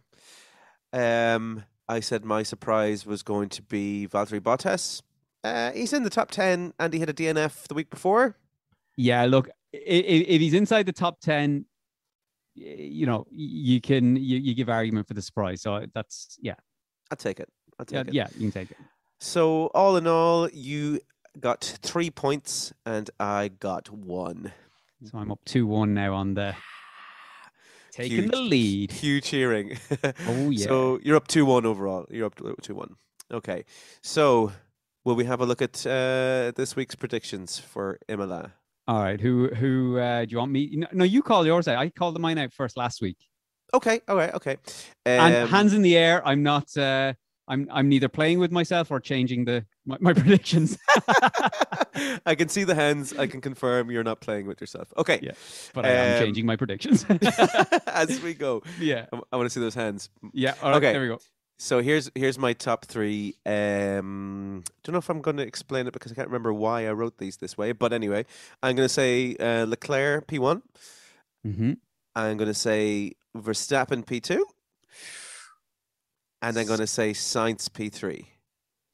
[0.92, 5.02] Um, I said my surprise was going to be Valtteri Bottas.
[5.44, 8.36] Uh, he's in the top ten, and he had a DNF the week before.
[8.96, 9.24] Yeah.
[9.24, 11.64] Look, if, if he's inside the top ten,
[12.54, 15.62] you know, you can you, you give argument for the surprise.
[15.62, 16.54] So that's yeah,
[17.10, 17.48] I'll take it.
[17.78, 18.14] I'll yeah, take it.
[18.14, 18.26] yeah.
[18.34, 18.76] You can take it.
[19.20, 21.00] So all in all, you
[21.38, 24.52] got three points, and I got one.
[25.04, 26.54] So I'm up two one now on the
[27.92, 28.92] taking the lead.
[28.92, 29.78] Huge cheering.
[30.26, 30.66] Oh yeah.
[30.66, 32.06] So you're up two one overall.
[32.10, 32.96] You're up two one.
[33.32, 33.64] Okay.
[34.02, 34.52] So
[35.04, 38.52] will we have a look at uh, this week's predictions for Imola?
[38.88, 39.20] All right.
[39.20, 40.70] Who who uh, do you want me?
[40.74, 41.78] No, no, you call yours out.
[41.78, 43.18] I called mine out first last week.
[43.72, 44.56] Okay, all right, okay.
[45.06, 46.26] and Um, hands in the air.
[46.26, 46.76] I'm not.
[46.76, 47.12] Uh,
[47.50, 47.68] I'm.
[47.70, 50.78] I'm neither playing with myself or changing the my, my predictions.
[52.24, 53.12] I can see the hands.
[53.18, 54.92] I can confirm you're not playing with yourself.
[54.96, 55.18] Okay.
[55.22, 55.32] Yeah,
[55.74, 57.04] but I am Um, changing my predictions.
[57.86, 59.06] As we go, yeah.
[59.32, 60.08] I, want to see those hands.
[60.32, 60.54] Yeah.
[60.62, 60.76] Right.
[60.76, 60.92] Okay.
[60.92, 61.18] There we go.
[61.58, 63.34] So here's here's my top three.
[63.44, 66.92] Um, don't know if I'm going to explain it because I can't remember why I
[66.92, 67.72] wrote these this way.
[67.72, 68.24] But anyway,
[68.62, 70.62] I'm going to say uh, Leclerc P1.
[71.46, 71.72] Mm-hmm.
[72.14, 74.40] I'm going to say Verstappen P2.
[76.42, 78.26] And I'm going to say Sainz P3.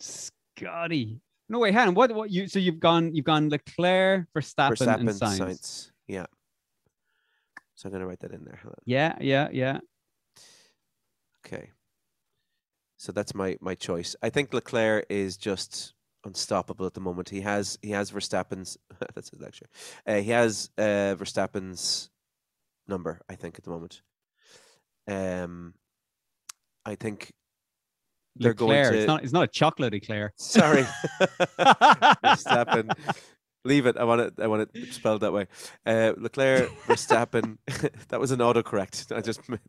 [0.01, 1.21] Scotty.
[1.49, 1.95] No wait, hang on.
[1.95, 2.13] What?
[2.13, 2.31] What?
[2.31, 2.49] You?
[2.49, 3.15] So you've gone.
[3.15, 5.39] You've gone Leclerc, Verstappen, Verstappen, and Sainz.
[5.39, 5.91] Sainz.
[6.09, 6.27] Yeah.
[7.77, 8.59] So I'm going to write that in there.
[8.85, 9.15] Yeah.
[9.21, 9.49] Yeah.
[9.53, 9.79] Yeah.
[11.47, 11.71] Okay.
[12.97, 14.17] So that's my my choice.
[14.23, 15.95] I think Leclerc is just
[16.25, 17.29] unstoppable at the moment.
[17.29, 18.77] He has he has Verstappen's
[19.15, 19.67] that's his lecture.
[20.07, 22.11] Uh, he has uh, Verstappen's
[22.89, 23.21] number.
[23.29, 24.03] I think at the moment.
[25.09, 25.75] Um,
[26.87, 27.33] I think
[28.37, 28.97] they're going to.
[28.97, 29.25] It's not.
[29.25, 30.33] It's not a chocolate Eclair.
[30.37, 30.83] Sorry,
[31.59, 32.93] Verstappen.
[33.65, 33.97] Leave it.
[33.97, 34.35] I want it.
[34.41, 35.49] I want it spelled that way.
[35.85, 37.59] Uh, Leclerc, Verstappen.
[38.09, 39.15] that was an autocorrect.
[39.15, 39.61] I just made.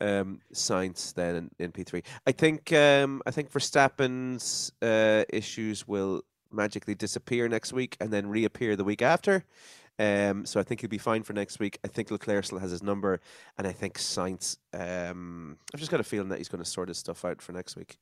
[0.00, 2.02] Um, Sainz then in, in P three.
[2.26, 2.72] I think.
[2.72, 8.84] Um, I think Verstappen's uh, issues will magically disappear next week and then reappear the
[8.84, 9.44] week after.
[9.98, 11.78] Um, so I think he'll be fine for next week.
[11.84, 13.20] I think Leclerc still has his number,
[13.56, 14.56] and I think Sainz.
[14.72, 17.52] Um, I've just got a feeling that he's going to sort his stuff out for
[17.52, 17.98] next week,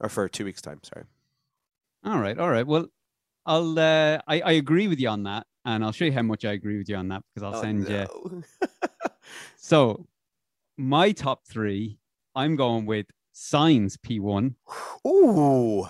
[0.00, 0.80] or for two weeks' time.
[0.82, 1.04] Sorry.
[2.04, 2.38] All right.
[2.38, 2.66] All right.
[2.66, 2.88] Well,
[3.46, 3.78] I'll.
[3.78, 6.52] Uh, I I agree with you on that, and I'll show you how much I
[6.52, 8.42] agree with you on that because I'll Oh, send you.
[9.56, 10.06] So,
[10.76, 11.98] my top three.
[12.36, 14.54] I'm going with Sainz P1.
[15.06, 15.86] Ooh.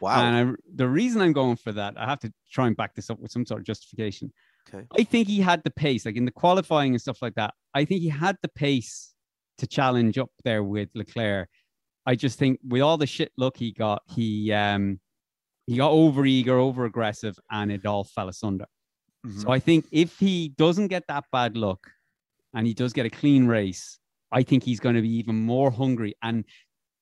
[0.00, 0.22] Wow.
[0.22, 3.10] And I, the reason I'm going for that, I have to try and back this
[3.10, 4.32] up with some sort of justification.
[4.68, 4.86] Okay.
[4.98, 7.54] I think he had the pace, like in the qualifying and stuff like that.
[7.74, 9.14] I think he had the pace
[9.58, 11.48] to challenge up there with Leclerc.
[12.06, 15.00] I just think with all the shit luck he got, he um
[15.66, 18.66] he got over eager, over aggressive, and it all fell asunder.
[19.26, 19.42] Mhm.
[19.42, 21.90] So I think if he doesn't get that bad luck
[22.54, 23.98] and he does get a clean race,
[24.32, 26.14] I think he's going to be even more hungry.
[26.22, 26.44] And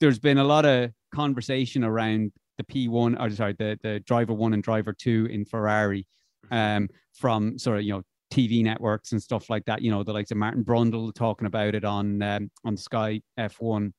[0.01, 4.53] there's been a lot of conversation around the P1 or sorry, the, the driver one
[4.53, 6.07] and driver two in Ferrari
[6.51, 9.81] um, from sort of, you know, TV networks and stuff like that.
[9.81, 13.93] You know, the likes of Martin Brundle talking about it on um, on Sky F1.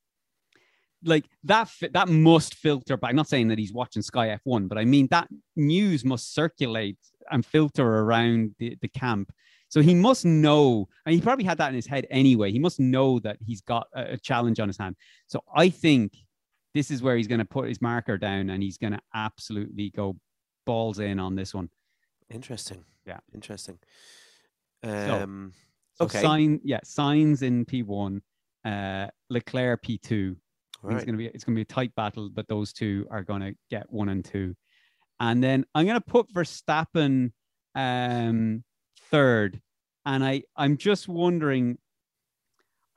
[1.04, 3.12] Like that, fi- that must filter back.
[3.12, 6.98] I'm not saying that he's watching Sky F1, but I mean that news must circulate
[7.32, 9.32] and filter around the, the camp.
[9.70, 12.52] So he must know, and he probably had that in his head anyway.
[12.52, 14.96] He must know that he's got a, a challenge on his hand.
[15.28, 16.14] So I think
[16.74, 19.90] this is where he's going to put his marker down and he's going to absolutely
[19.90, 20.18] go
[20.66, 21.70] balls in on this one.
[22.30, 22.86] Interesting.
[23.06, 23.20] Yeah.
[23.34, 23.80] Interesting.
[24.84, 25.54] Um,
[25.96, 26.24] So Okay.
[26.24, 28.22] Sainz, yeah, Sainz in P1,
[28.66, 30.36] uh, Leclerc P2.
[30.82, 30.96] I think right.
[30.96, 33.92] It's gonna be it's gonna be a tight battle, but those two are gonna get
[33.92, 34.56] one and two.
[35.20, 37.34] And then I'm gonna put Verstappen
[37.76, 38.64] um
[39.12, 39.62] third.
[40.06, 41.78] And I I'm just wondering.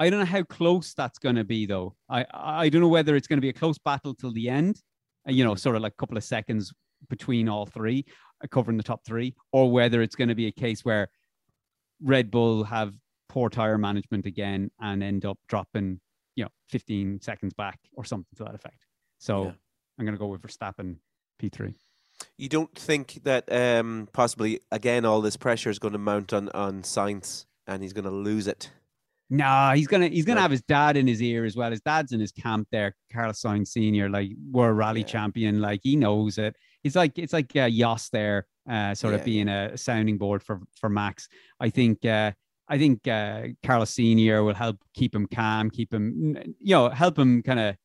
[0.03, 1.95] I don't know how close that's gonna be though.
[2.09, 4.83] I I don't know whether it's gonna be a close battle till the end.
[5.29, 6.73] uh, You know, sort of like a couple of seconds
[7.09, 8.05] between all three,
[8.43, 11.09] uh, covering the top three, or whether it's going to be a case where
[12.01, 12.95] Red Bull have
[13.29, 16.01] poor tire management again and end up dropping,
[16.37, 18.87] you know, 15 seconds back or something to that effect.
[19.19, 19.53] So Yeah.
[19.99, 20.97] I'm going to go with Verstappen
[21.41, 21.75] P3.
[22.37, 26.49] You don't think that um, possibly again all this pressure is going to mount on
[26.51, 28.71] on Sainz and he's going to lose it?
[29.31, 30.43] Nah, he's gonna he's gonna No.
[30.43, 31.71] have his dad in his ear as well.
[31.71, 35.07] His dad's in his camp there, Carlos Sainz Senior, like world rally Yeah.
[35.07, 35.61] champion.
[35.61, 36.55] Like he knows it.
[36.85, 40.43] It's like it's like uh, Jos there, uh, sort Yeah, of being a sounding board
[40.43, 41.29] for for Max.
[41.61, 42.33] I think uh,
[42.69, 47.19] I think uh, Carlos Senior will help keep him calm, keep him, you know, help
[47.19, 47.77] him kind of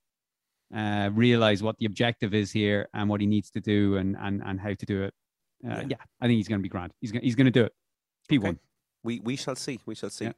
[0.76, 4.42] uh, realize what the objective is here and what he needs to do and and
[4.46, 5.14] and how to do it.
[5.66, 5.86] Uh, Yeah.
[5.92, 5.98] yeah.
[6.20, 6.92] I think he's to be grand.
[7.00, 7.74] He's gonna, he's to do it.
[8.28, 8.50] P one.
[8.50, 8.60] Okay.
[9.08, 9.80] We we shall see.
[9.86, 10.32] We shall see.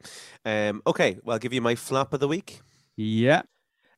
[0.46, 2.62] Um, okay, well, I'll give you my flop of the week.
[2.96, 3.42] Yeah.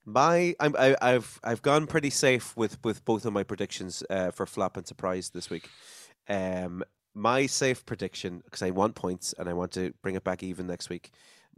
[0.06, 4.32] My I'm, I, I've I've gone pretty safe with with both of my predictions uh,
[4.32, 5.68] for flop and surprise this week.
[6.30, 10.42] Um, my safe prediction because I want points and I want to bring it back
[10.42, 11.12] even next week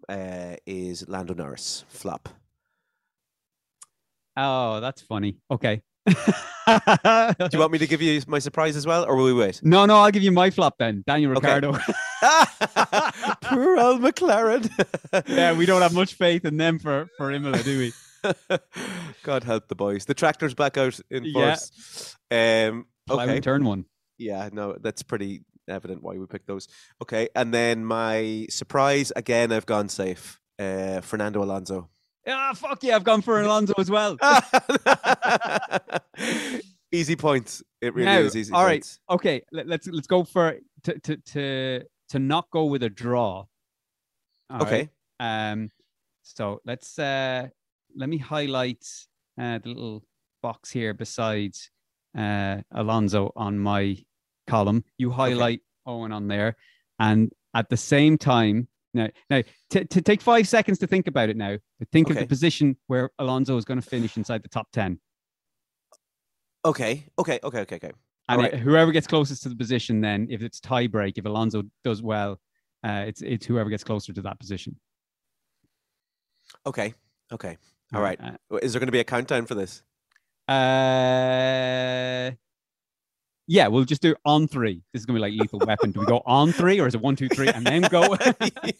[0.10, 2.30] uh, is Lando Norris flop.
[4.36, 5.38] Oh, that's funny.
[5.52, 5.84] Okay.
[6.08, 6.16] Do
[7.54, 9.62] you want me to give you my surprise as well, or will we wait?
[9.64, 11.04] No, no, I'll give you my flop then.
[11.06, 11.62] Daniel Okay.
[13.42, 14.70] Poor old McLaren.
[15.28, 17.94] yeah, we don't have much faith in them for for Imola, do we?
[19.24, 20.06] God help the boys.
[20.06, 21.56] The tractor's back out in Yeah.
[21.56, 22.16] force.
[22.32, 23.40] Um, Plowing okay.
[23.42, 23.86] turn one.
[24.18, 26.68] Yeah, no, that's pretty evident why we picked those.
[27.02, 29.52] Okay, and then my surprise again.
[29.52, 30.40] I've gone safe.
[30.60, 31.90] Uh, Fernando Alonso.
[32.26, 34.18] Ah, fuck yeah, I've gone for Alonso as well.
[36.92, 37.64] easy points.
[37.82, 38.54] It really Now, is easy.
[38.54, 38.76] all right.
[38.76, 39.00] points.
[39.10, 43.46] Okay, let, let's let's go for to to to to not go with a draw.
[44.50, 44.62] All right?
[44.62, 44.90] Okay.
[45.20, 45.72] Um,
[46.24, 47.48] so let's uh
[47.96, 48.86] let me highlight
[49.40, 50.04] uh the little
[50.42, 51.54] box here beside
[52.18, 53.98] uh Alonso on my
[54.48, 54.84] column.
[54.98, 56.56] You highlight Owen on there,
[57.00, 59.42] and at the same time, now now
[59.72, 61.58] to to take five seconds to think about it now.
[61.92, 65.00] Think of the position where Alonso is going to finish inside the top ten,
[66.66, 67.06] Okay.
[67.20, 67.40] Okay.
[67.44, 67.62] Okay.
[67.62, 67.76] Okay.
[67.76, 67.92] Okay.
[68.30, 68.54] And Alright.
[68.54, 72.02] it- whoever gets closest to the position, then if it's tie break, if Alonso does
[72.02, 72.40] well,
[72.84, 74.76] uh, it's it's whoever gets closer to that position.
[76.66, 76.94] Okay.
[77.32, 77.58] Okay.
[77.94, 78.20] All right.
[78.22, 79.84] Uh, Is there going to be a countdown for this?
[80.48, 82.32] Uh,
[83.48, 84.82] yeah, we'll just do on three.
[84.94, 85.92] This is gonna be like lethal weapon.
[85.92, 88.16] Do we go on three or is it one, two, three, and then go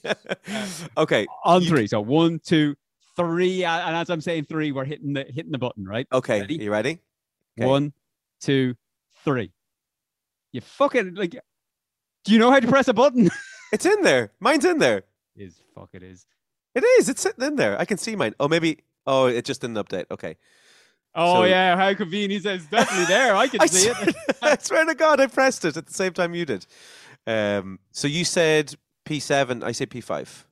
[0.04, 0.14] Yeah.
[0.98, 1.26] Okay.
[1.44, 1.88] on three?
[1.88, 2.76] So one, two,
[3.16, 6.08] three, and as I'm saying three, we're hitting the hitting the button, right?
[6.12, 6.42] Okay.
[6.42, 6.56] Ready?
[6.56, 7.00] You ready?
[7.60, 7.68] Okay.
[7.68, 7.94] One,
[8.42, 8.76] two,
[9.24, 9.52] three.
[10.52, 11.32] You fucking like.
[12.26, 13.30] Do you know how to press a button?
[13.74, 14.32] It's in there.
[14.40, 15.02] Mine's in there.
[15.36, 16.28] is fuck it is.
[16.76, 17.10] It is.
[17.10, 17.76] It's sitting in there.
[17.80, 18.36] I can see mine.
[18.40, 18.78] Oh, maybe.
[19.08, 20.06] Oh, it just didn't update.
[20.12, 20.38] Okay.
[21.16, 22.34] Oh So- yeah, how convenient.
[22.34, 23.36] He says definitely there.
[23.36, 24.16] I can I see swear, it.
[24.44, 26.68] I swear to God, I pressed it at the same time you did.
[27.26, 29.64] Um, so you said P7.
[29.64, 30.44] I say P5.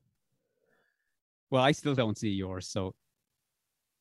[1.51, 2.95] Well, I still don't see yours, so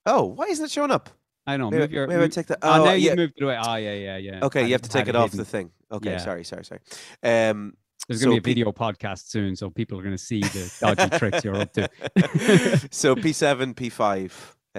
[0.07, 1.11] Oh, why isn't it showing up?
[1.51, 1.71] I don't know.
[1.71, 2.59] Maybe, Move your, maybe I take that.
[2.63, 2.97] Oh, Oh, now yeah.
[3.11, 3.57] you've moved it away.
[3.59, 4.41] Ah, yeah, yeah, yeah.
[4.45, 5.39] Okay, I you have to take it off hidden.
[5.39, 5.71] the thing.
[5.93, 6.19] Okay, Yeah.
[6.19, 6.81] sorry, sorry, sorry.
[7.23, 7.75] Um,
[8.09, 10.41] There's going to so be a video podcast soon, so people are going to see
[10.41, 11.83] the dodgy tricks you're up to.
[12.91, 14.33] so P7, P5.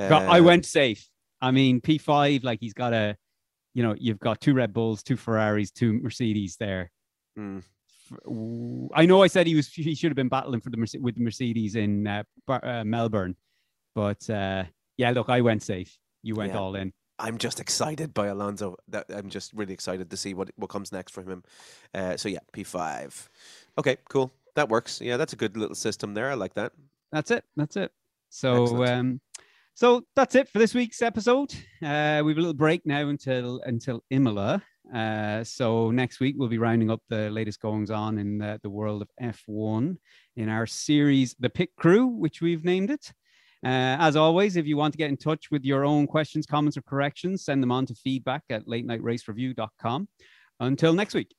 [0.09, 1.07] Got- I uh, went safe.
[1.41, 3.17] I mean, P5, like he's got a,
[3.74, 6.91] you know, you've got two Red Bulls, two Ferraris, two Mercedes there.
[7.38, 7.63] mm,
[8.93, 11.22] I know I said he was he should have been battling for the with the
[11.24, 13.36] Mercedes in uh, uh, Melbourne,
[13.95, 14.65] but uh,
[14.97, 15.97] yeah, look, I went safe.
[16.24, 16.59] You went Yeah.
[16.59, 16.93] all in.
[17.19, 18.78] I'm just excited by Alonso.
[18.88, 21.43] That I'm just really excited to see what what comes next for him.
[21.93, 23.28] Uh, so yeah, P5.
[23.78, 24.32] Okay, cool.
[24.55, 24.99] That works.
[25.01, 26.32] Yeah, that's a good little system there.
[26.32, 26.74] I like that.
[27.11, 27.43] That's it.
[27.55, 27.91] That's it.
[28.30, 28.91] So, Excellent.
[28.91, 29.22] um,
[29.76, 31.53] so that's it for this week's episode.
[31.82, 34.63] Uh, we have a little break now until until Imola.
[34.93, 38.69] Uh, so next week we'll be rounding up the latest goings on in the, the
[38.69, 39.95] world of F1
[40.36, 43.13] in our series, The Pit Crew, which we've named it.
[43.64, 46.78] Uh, as always, if you want to get in touch with your own questions, comments,
[46.78, 49.24] or corrections, send them on to feedback at late night race.
[50.59, 51.36] Until next week.